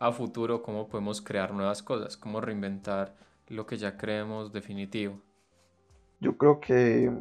[0.00, 3.14] a futuro cómo podemos crear nuevas cosas, cómo reinventar
[3.48, 5.20] lo que ya creemos definitivo.
[6.20, 7.12] Yo creo que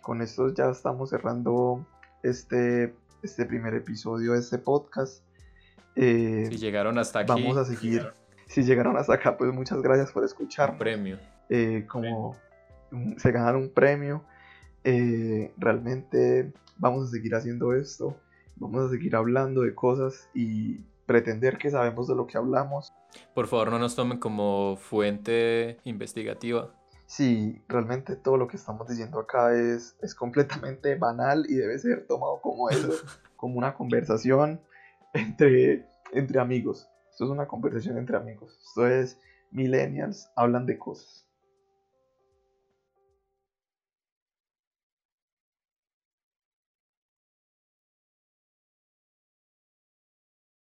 [0.00, 1.84] con esto ya estamos cerrando
[2.22, 5.24] este, este primer episodio de este podcast.
[5.96, 7.32] Eh, si llegaron hasta aquí.
[7.32, 8.12] Vamos a seguir.
[8.46, 10.72] Si llegaron hasta acá, pues muchas gracias por escuchar.
[10.72, 11.18] Un premio.
[11.48, 12.36] Eh, como
[13.16, 14.24] se ganaron un premio.
[14.84, 18.16] Eh, realmente vamos a seguir haciendo esto.
[18.56, 22.92] Vamos a seguir hablando de cosas y pretender que sabemos de lo que hablamos.
[23.34, 26.72] Por favor, no nos tomen como fuente investigativa
[27.06, 32.06] si realmente todo lo que estamos diciendo acá es, es completamente banal y debe ser
[32.06, 32.90] tomado como eso,
[33.36, 34.60] como una conversación
[35.14, 36.88] entre, entre amigos.
[37.16, 38.58] Esto es una conversación entre amigos.
[38.62, 39.18] Esto es
[39.50, 41.25] millennials hablan de cosas.